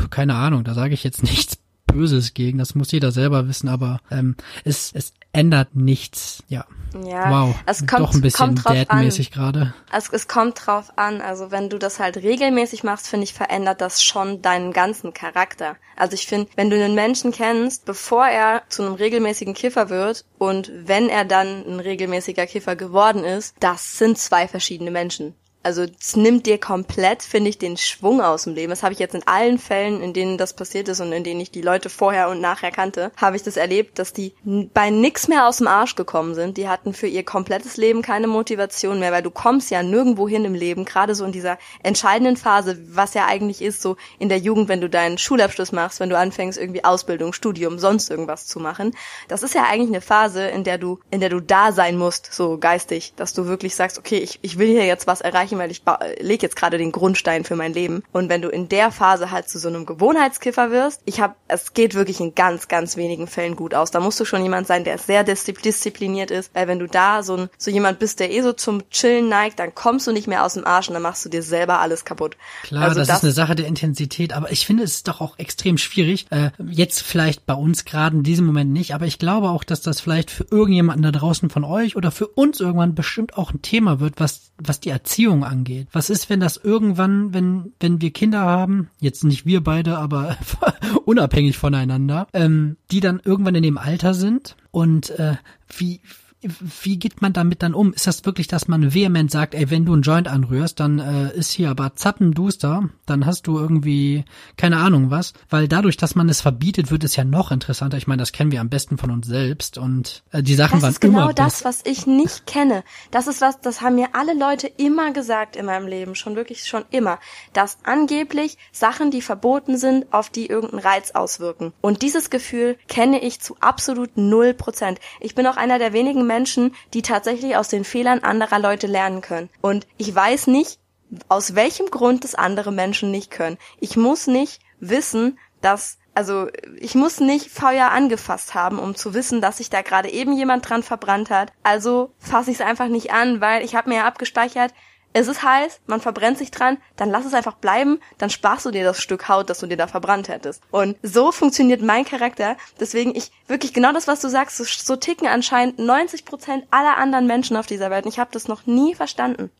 [0.10, 4.00] keine Ahnung, da sage ich jetzt nichts Böses gegen, das muss jeder selber wissen, aber
[4.10, 6.44] ähm, es, es ändert nichts.
[6.48, 6.66] Ja.
[7.06, 7.56] Ja, wow.
[7.66, 9.74] es kommt, doch ein bisschen dad-mäßig gerade.
[9.94, 11.22] Es, es kommt drauf an.
[11.22, 15.78] Also wenn du das halt regelmäßig machst, finde ich, verändert das schon deinen ganzen Charakter.
[15.96, 20.26] Also ich finde, wenn du einen Menschen kennst, bevor er zu einem regelmäßigen Kiffer wird
[20.38, 25.34] und wenn er dann ein regelmäßiger Kiffer geworden ist, das sind zwei verschiedene Menschen.
[25.64, 28.72] Also es nimmt dir komplett, finde ich, den Schwung aus dem Leben.
[28.72, 31.40] Das habe ich jetzt in allen Fällen, in denen das passiert ist und in denen
[31.40, 35.28] ich die Leute vorher und nachher kannte, habe ich das erlebt, dass die bei nix
[35.28, 36.58] mehr aus dem Arsch gekommen sind.
[36.58, 40.46] Die hatten für ihr komplettes Leben keine Motivation mehr, weil du kommst ja nirgendwo hin
[40.46, 44.40] im Leben, gerade so in dieser entscheidenden Phase, was ja eigentlich ist, so in der
[44.40, 48.60] Jugend, wenn du deinen Schulabschluss machst, wenn du anfängst, irgendwie Ausbildung, Studium, sonst irgendwas zu
[48.60, 48.96] machen.
[49.28, 52.34] Das ist ja eigentlich eine Phase, in der du, in der du da sein musst,
[52.34, 55.58] so geistig, dass du wirklich sagst, okay, ich, ich will hier jetzt was erreichen, erreichen,
[55.58, 55.82] weil ich
[56.24, 58.04] lege jetzt gerade den Grundstein für mein Leben.
[58.12, 61.74] Und wenn du in der Phase halt zu so einem Gewohnheitskiffer wirst, ich habe, es
[61.74, 63.92] geht wirklich in ganz, ganz wenigen Fällen gut aus.
[63.92, 67.36] Da musst du schon jemand sein, der sehr diszipliniert ist, weil wenn du da so,
[67.36, 70.46] ein, so jemand bist, der eh so zum Chillen neigt, dann kommst du nicht mehr
[70.46, 72.38] aus dem Arsch und dann machst du dir selber alles kaputt.
[72.64, 75.22] Klar, also das, das ist eine Sache der Intensität, aber ich finde es ist doch
[75.22, 76.28] auch extrem schwierig.
[76.30, 79.82] Äh, jetzt vielleicht bei uns gerade in diesem Moment nicht, aber ich glaube auch, dass
[79.82, 83.62] das vielleicht für irgendjemanden da draußen von euch oder für uns irgendwann bestimmt auch ein
[83.62, 85.88] Thema wird, was was die Erziehung angeht.
[85.92, 90.38] Was ist, wenn das irgendwann, wenn, wenn wir Kinder haben, jetzt nicht wir beide, aber
[91.06, 95.36] unabhängig voneinander, ähm, die dann irgendwann in dem Alter sind und äh,
[95.78, 96.02] wie,
[96.42, 97.94] wie geht man damit dann um?
[97.94, 101.32] Ist das wirklich, dass man vehement sagt, ey, wenn du einen Joint anrührst, dann äh,
[101.36, 104.26] ist hier aber zappenduster, dann hast du irgendwie
[104.58, 107.98] keine Ahnung was, weil dadurch, dass man es verbietet, wird es ja noch interessanter.
[107.98, 110.84] Ich meine, das kennen wir am besten von uns selbst und äh, die Sachen das
[110.84, 112.84] waren ist genau immer das, was ich nicht kenne.
[113.12, 116.66] Das ist was, das haben mir alle Leute immer gesagt in meinem Leben, schon wirklich
[116.66, 117.20] schon immer,
[117.54, 121.74] dass angeblich Sachen, die verboten sind, auf die irgendeinen Reiz auswirken.
[121.82, 125.00] Und dieses Gefühl kenne ich zu absolut null Prozent.
[125.20, 129.20] Ich bin auch einer der wenigen Menschen, die tatsächlich aus den Fehlern anderer Leute lernen
[129.20, 129.50] können.
[129.60, 130.80] Und ich weiß nicht,
[131.28, 133.58] aus welchem Grund das andere Menschen nicht können.
[133.82, 139.40] Ich muss nicht wissen, dass also ich muss nicht Feuer angefasst haben, um zu wissen,
[139.40, 141.54] dass sich da gerade eben jemand dran verbrannt hat.
[141.64, 144.74] Also fasse ich es einfach nicht an, weil ich habe mir ja abgespeichert,
[145.14, 148.72] es ist heiß, man verbrennt sich dran, dann lass es einfach bleiben, dann sparst du
[148.72, 150.64] dir das Stück Haut, das du dir da verbrannt hättest.
[150.72, 152.56] Und so funktioniert mein Charakter.
[152.80, 156.98] Deswegen ich wirklich genau das, was du sagst, so, so ticken anscheinend 90 Prozent aller
[156.98, 158.06] anderen Menschen auf dieser Welt.
[158.06, 159.52] Und ich habe das noch nie verstanden.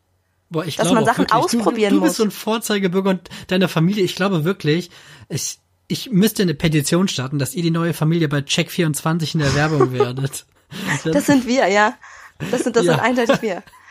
[0.48, 2.16] Boah, ich dass glaube man Sachen wirklich, ausprobieren du, du bist muss.
[2.18, 4.90] so ein Vorzeigebürger und deine Familie, ich glaube wirklich,
[5.28, 9.54] ich, ich müsste eine Petition starten, dass ihr die neue Familie bei Check24 in der
[9.54, 10.46] Werbung werdet.
[11.04, 11.94] Das sind wir, ja.
[12.50, 12.92] Das sind, das Ja.
[12.92, 13.62] sind eindeutig wir.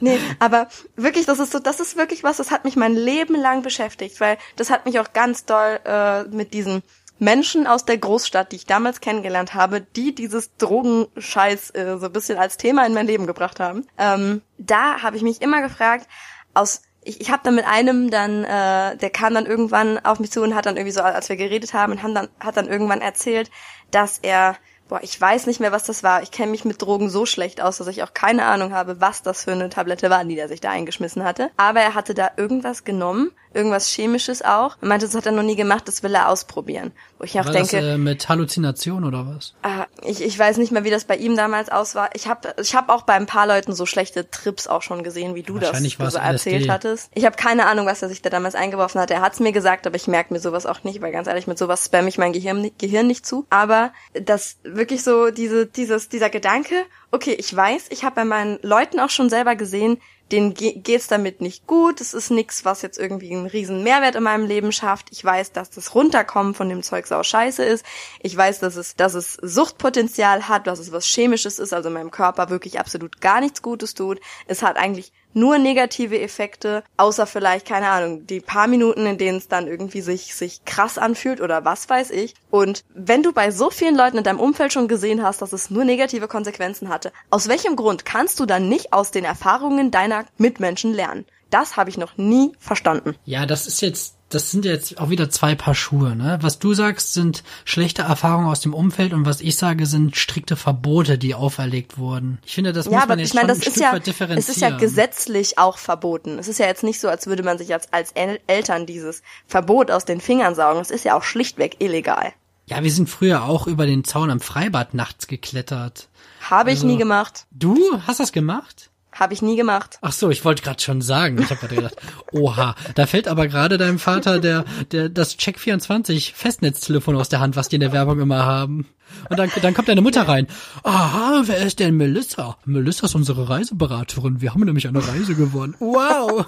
[0.00, 3.34] Nee, aber wirklich, das ist so, das ist wirklich was, das hat mich mein Leben
[3.34, 6.82] lang beschäftigt, weil das hat mich auch ganz doll äh, mit diesen
[7.18, 12.12] Menschen aus der Großstadt, die ich damals kennengelernt habe, die dieses Drogenscheiß äh, so ein
[12.12, 13.86] bisschen als Thema in mein Leben gebracht haben.
[13.98, 16.08] Ähm, da habe ich mich immer gefragt,
[16.54, 20.30] aus ich, ich habe dann mit einem dann, äh, der kam dann irgendwann auf mich
[20.30, 22.68] zu und hat dann irgendwie so, als wir geredet haben, und haben dann, hat dann
[22.68, 23.50] irgendwann erzählt,
[23.90, 24.56] dass er
[24.90, 26.22] boah, ich weiß nicht mehr, was das war.
[26.22, 29.22] Ich kenne mich mit Drogen so schlecht aus, dass ich auch keine Ahnung habe, was
[29.22, 31.50] das für eine Tablette war, die er sich da eingeschmissen hatte.
[31.56, 34.76] Aber er hatte da irgendwas genommen, irgendwas Chemisches auch.
[34.80, 36.92] Und meinte, das hat er noch nie gemacht, das will er ausprobieren.
[37.18, 37.76] Wo ich auch War denke.
[37.76, 39.54] das, äh, mit Halluzination oder was?
[39.62, 42.10] Ah, ich, ich weiß nicht mehr, wie das bei ihm damals aus war.
[42.14, 45.34] Ich habe ich hab auch bei ein paar Leuten so schlechte Trips auch schon gesehen,
[45.34, 46.70] wie du das so erzählt LSD.
[46.70, 47.10] hattest.
[47.14, 49.10] Ich habe keine Ahnung, was er sich da damals eingeworfen hat.
[49.10, 51.58] Er hat's mir gesagt, aber ich merke mir sowas auch nicht, weil ganz ehrlich, mit
[51.58, 53.46] sowas spamme ich mein Gehirn, Gehirn nicht zu.
[53.50, 56.74] Aber das wirklich so diese, dieses, dieser Gedanke,
[57.10, 59.98] okay, ich weiß, ich habe bei meinen Leuten auch schon selber gesehen,
[60.32, 62.00] denen ge geht's damit nicht gut.
[62.00, 65.08] Es ist nichts, was jetzt irgendwie einen riesen Mehrwert in meinem Leben schafft.
[65.10, 67.84] Ich weiß, dass das Runterkommen von dem Zeug sau scheiße ist.
[68.20, 72.10] Ich weiß, dass es, dass es Suchtpotenzial hat, dass es was Chemisches ist, also meinem
[72.10, 74.20] Körper wirklich absolut gar nichts Gutes tut.
[74.46, 79.38] Es hat eigentlich nur negative Effekte, außer vielleicht, keine Ahnung, die paar Minuten, in denen
[79.38, 82.34] es dann irgendwie sich, sich krass anfühlt oder was weiß ich.
[82.50, 85.70] Und wenn du bei so vielen Leuten in deinem Umfeld schon gesehen hast, dass es
[85.70, 90.24] nur negative Konsequenzen hatte, aus welchem Grund kannst du dann nicht aus den Erfahrungen deiner
[90.38, 91.26] Mitmenschen lernen?
[91.50, 93.16] Das habe ich noch nie verstanden.
[93.24, 96.38] Ja, das ist jetzt, das sind jetzt auch wieder zwei Paar Schuhe, ne?
[96.40, 100.56] Was du sagst, sind schlechte Erfahrungen aus dem Umfeld und was ich sage, sind strikte
[100.56, 102.38] Verbote, die auferlegt wurden.
[102.46, 103.82] Ich finde, das Ja, muss aber man jetzt ich meine, schon das ein ist Stück
[103.82, 104.38] ja, weit differenzieren.
[104.38, 106.38] es ist ja gesetzlich auch verboten.
[106.38, 109.22] Es ist ja jetzt nicht so, als würde man sich als, als El Eltern dieses
[109.46, 110.80] Verbot aus den Fingern saugen.
[110.80, 112.32] Es ist ja auch schlichtweg illegal.
[112.66, 116.08] Ja, wir sind früher auch über den Zaun am Freibad nachts geklettert.
[116.48, 117.46] Habe ich Also- nie gemacht.
[117.50, 117.76] Du
[118.06, 118.89] hast das gemacht?
[119.12, 119.98] Habe ich nie gemacht.
[120.02, 121.38] Ach so, ich wollte gerade schon sagen.
[121.40, 121.96] Ich habe gerade gedacht,
[122.32, 127.40] oha, da fällt aber gerade deinem Vater der, der das Check 24 Festnetztelefon aus der
[127.40, 128.86] Hand, was die in der Werbung immer haben.
[129.28, 130.46] Und dann, dann kommt deine Mutter rein.
[130.84, 132.56] Aha, wer ist denn Melissa?
[132.64, 134.40] Melissa ist unsere Reiseberaterin.
[134.40, 135.74] Wir haben nämlich eine Reise gewonnen.
[135.80, 136.46] Wow.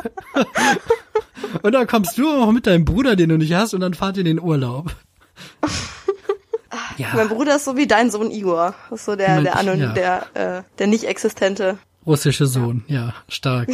[1.62, 4.16] Und dann kommst du auch mit deinem Bruder, den du nicht hast, und dann fahrt
[4.16, 4.94] ihr in den Urlaub.
[5.60, 5.70] Mein
[6.96, 8.74] Ja, Bruder ist so wie dein Sohn Igor.
[8.90, 9.92] Das ist so der, der, Anon Ja.
[9.92, 11.78] der, äh, der nicht existente.
[12.06, 12.84] Russische Sohn.
[12.88, 13.70] Ja, stark.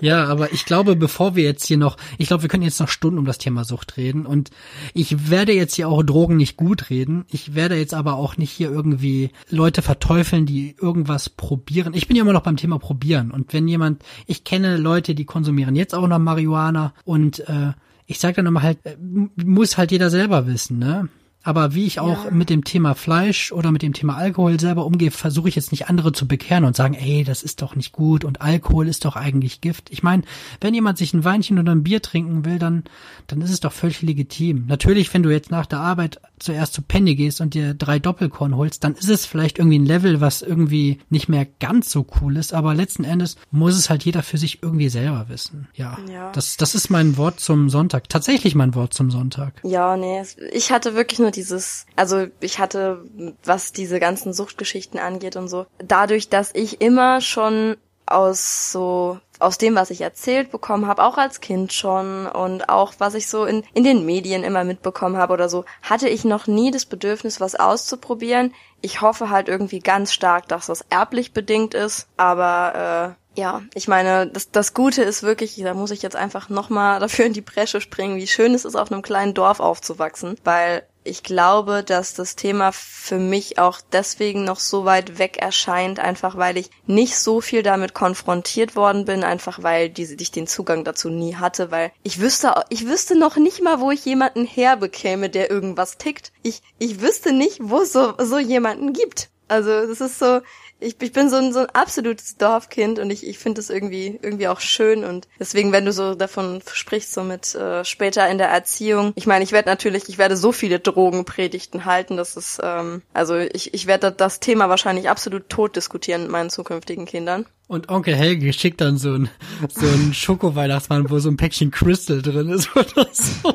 [0.00, 2.88] Ja, aber ich glaube, bevor wir jetzt hier noch, ich glaube, wir können jetzt noch
[2.88, 4.50] Stunden um das Thema Sucht reden und
[4.94, 7.26] ich werde jetzt hier auch Drogen nicht gut reden.
[7.30, 11.92] Ich werde jetzt aber auch nicht hier irgendwie Leute verteufeln, die irgendwas probieren.
[11.94, 15.26] Ich bin ja immer noch beim Thema probieren und wenn jemand, ich kenne Leute, die
[15.26, 17.72] konsumieren jetzt auch noch Marihuana und äh,
[18.06, 18.96] ich sage dann immer halt, äh,
[19.44, 21.08] muss halt jeder selber wissen, ne?
[21.42, 22.30] Aber wie ich auch Ja.
[22.30, 25.88] mit dem Thema Fleisch oder mit dem Thema Alkohol selber umgehe, versuche ich jetzt nicht
[25.88, 29.16] andere zu bekehren und sagen, ey, das ist doch nicht gut und Alkohol ist doch
[29.16, 29.88] eigentlich Gift.
[29.90, 30.22] Ich meine,
[30.60, 32.84] wenn jemand sich ein Weinchen oder ein Bier trinken will, dann,
[33.26, 34.66] dann ist es doch völlig legitim.
[34.66, 38.56] Natürlich, wenn du jetzt nach der Arbeit zuerst zu Penny gehst und dir drei Doppelkorn
[38.56, 42.36] holst, dann ist es vielleicht irgendwie ein Level, was irgendwie nicht mehr ganz so cool
[42.36, 45.68] ist, aber letzten Endes muss es halt jeder für sich irgendwie selber wissen.
[45.74, 46.30] Ja, Ja.
[46.32, 48.08] Das, das ist mein Wort zum Sonntag.
[48.08, 49.54] Tatsächlich mein Wort zum Sonntag.
[49.62, 50.22] Ja, nee,
[50.52, 53.04] ich hatte wirklich nur dieses, also ich hatte,
[53.44, 57.76] was diese ganzen Suchtgeschichten angeht und so, dadurch, dass ich immer schon
[58.06, 62.94] aus so aus dem, was ich erzählt bekommen habe, auch als Kind schon und auch
[62.98, 66.46] was ich so in, in den Medien immer mitbekommen habe oder so, hatte ich noch
[66.46, 68.54] nie das Bedürfnis, was auszuprobieren.
[68.80, 73.88] Ich hoffe halt irgendwie ganz stark, dass das erblich bedingt ist, aber äh, ja, ich
[73.88, 77.40] meine, das, das Gute ist wirklich, da muss ich jetzt einfach nochmal dafür in die
[77.40, 82.14] Bresche springen, wie schön es ist, auf einem kleinen Dorf aufzuwachsen, weil ich glaube, dass
[82.14, 87.18] das Thema für mich auch deswegen noch so weit weg erscheint, einfach weil ich nicht
[87.18, 91.70] so viel damit konfrontiert worden bin, einfach weil diese, ich den Zugang dazu nie hatte,
[91.70, 96.32] weil ich wüsste, ich wüsste noch nicht mal, wo ich jemanden herbekäme, der irgendwas tickt.
[96.42, 99.30] Ich, ich wüsste nicht, wo es so, so jemanden gibt.
[99.48, 100.42] Also, das ist so,
[100.80, 104.18] ich, ich bin so ein, so ein absolutes Dorfkind und ich, ich finde das irgendwie,
[104.22, 108.38] irgendwie auch schön und deswegen, wenn du so davon sprichst, so mit äh, später in
[108.38, 112.58] der Erziehung, ich meine, ich werde natürlich, ich werde so viele Drogenpredigten halten, dass es,
[112.62, 117.46] ähm, also ich, ich werde das Thema wahrscheinlich absolut tot diskutieren mit meinen zukünftigen Kindern.
[117.68, 119.30] Und Onkel Helge schickt dann so ein,
[119.68, 123.48] so ein Schoko-Weihnachtsmann, wo so ein Päckchen Crystal drin ist oder so.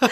[0.00, 0.08] oh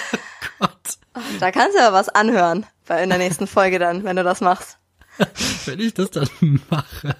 [0.58, 0.98] Gott.
[1.38, 4.40] Da kannst du ja was anhören bei in der nächsten Folge dann, wenn du das
[4.40, 4.78] machst.
[5.66, 6.28] Wenn ich das dann
[6.70, 7.16] mache.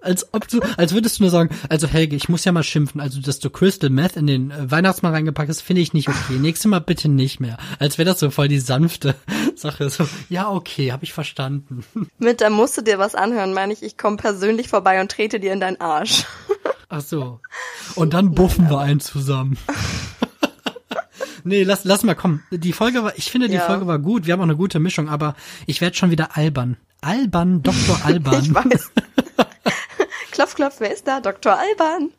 [0.00, 3.00] Als ob du, als würdest du nur sagen, also Helge, ich muss ja mal schimpfen,
[3.00, 6.38] also dass du Crystal Meth in den äh, Weihnachtsmann reingepackt hast, finde ich nicht okay.
[6.38, 7.58] Nächstes Mal bitte nicht mehr.
[7.78, 9.14] Als wäre das so voll die sanfte
[9.56, 9.90] Sache.
[9.90, 11.84] So, ja, okay, habe ich verstanden.
[12.18, 15.40] Mit, da musst du dir was anhören, meine ich, ich komme persönlich vorbei und trete
[15.40, 16.24] dir in deinen Arsch.
[16.88, 17.40] Ach so.
[17.96, 19.58] Und dann buffen wir einen zusammen.
[21.46, 22.42] Nee, lass, lass mal kommen.
[22.50, 23.60] Die Folge war, ich finde, die Ja.
[23.66, 24.26] Folge war gut.
[24.26, 25.36] Wir haben auch eine gute Mischung, aber
[25.66, 26.76] ich werde schon wieder albern.
[27.02, 28.00] Alban, Dr.
[28.04, 28.42] Alban.
[28.42, 28.90] Ich weiß.
[30.32, 31.20] klopf, klopf, wer ist da?
[31.20, 31.56] Dr.
[31.56, 32.10] Alban.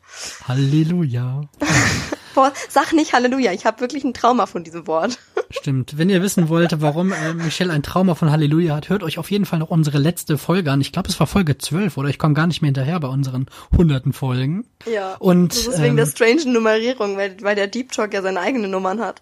[0.47, 1.41] Halleluja.
[2.35, 5.19] Boah, sag nicht Halleluja, ich habe wirklich ein Trauma von diesem Wort.
[5.49, 5.97] Stimmt.
[5.97, 9.31] Wenn ihr wissen wollt, warum äh, Michelle ein Trauma von Halleluja hat, hört euch auf
[9.31, 10.81] jeden Fall noch unsere letzte Folge an.
[10.81, 13.45] Ich glaube, es war Folge 12 oder ich komme gar nicht mehr hinterher bei unseren
[13.75, 14.65] hunderten Folgen.
[14.91, 15.15] Ja.
[15.15, 18.39] Und, das ist wegen ähm, der strangen Nummerierung, weil, weil der Deep Talk ja seine
[18.39, 19.21] eigenen Nummern hat.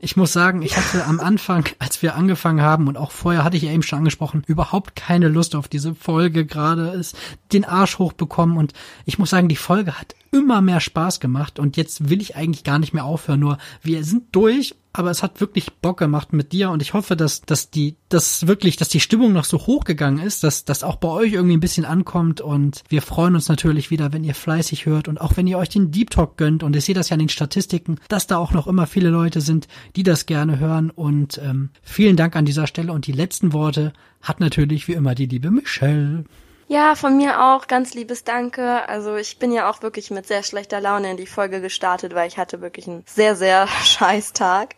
[0.00, 3.56] Ich muss sagen, ich hatte am Anfang, als wir angefangen haben und auch vorher hatte
[3.56, 7.16] ich ja eben schon angesprochen, überhaupt keine Lust auf diese Folge gerade, ist
[7.52, 8.74] den Arsch hochbekommen und
[9.06, 12.62] ich muss sagen, die Folge hat immer mehr Spaß gemacht und jetzt will ich eigentlich
[12.62, 16.52] gar nicht mehr aufhören, nur wir sind durch, aber es hat wirklich Bock gemacht mit
[16.52, 20.24] dir und ich hoffe, dass, dass die, dass wirklich, dass die Stimmung noch so hochgegangen
[20.24, 23.90] ist, dass das auch bei euch irgendwie ein bisschen ankommt und wir freuen uns natürlich
[23.90, 26.74] wieder, wenn ihr fleißig hört und auch wenn ihr euch den Deep Talk gönnt und
[26.74, 29.68] ich sehe das ja an den Statistiken, dass da auch noch immer viele Leute sind,
[29.94, 33.92] die das gerne hören und ähm, vielen Dank an dieser Stelle und die letzten Worte
[34.20, 36.24] hat natürlich wie immer die liebe Michelle.
[36.70, 38.86] Ja, von mir auch ganz liebes Danke.
[38.90, 42.28] Also ich bin ja auch wirklich mit sehr schlechter Laune in die Folge gestartet, weil
[42.28, 44.74] ich hatte wirklich einen sehr, sehr scheiß Tag.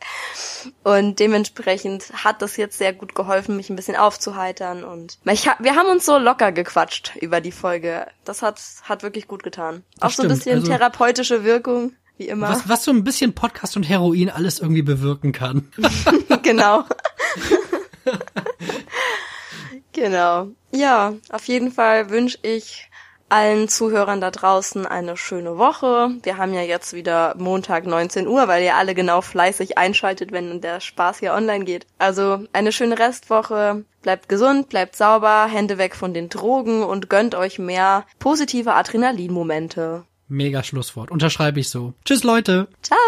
[0.84, 4.84] Und dementsprechend hat das jetzt sehr gut geholfen, mich ein bisschen aufzuheitern.
[4.84, 8.06] Und ich wir haben uns so locker gequatscht über die Folge.
[8.24, 9.82] Das hat, hat wirklich gut getan.
[9.98, 10.38] Das auch so ein stimmt.
[10.44, 12.50] bisschen Also- therapeutische Wirkung, wie immer.
[12.50, 15.72] Was, was so ein bisschen Podcast und Heroin alles irgendwie bewirken kann.
[16.44, 16.84] genau.
[20.00, 20.48] genau.
[20.72, 22.90] Ja, auf jeden Fall wünsche ich
[23.28, 26.10] allen Zuhörern da draußen eine schöne Woche.
[26.22, 30.60] Wir haben ja jetzt wieder Montag 19 Uhr, weil ihr alle genau fleißig einschaltet, wenn
[30.60, 31.86] der Spaß hier online geht.
[31.98, 33.84] Also eine schöne Restwoche.
[34.02, 40.04] Bleibt gesund, bleibt sauber, Hände weg von den Drogen und gönnt euch mehr positive Adrenalinmomente.
[40.26, 41.10] Mega Schlusswort.
[41.10, 41.92] Unterschreibe ich so.
[42.04, 42.68] Tschüss Leute.
[42.82, 42.98] Ciao!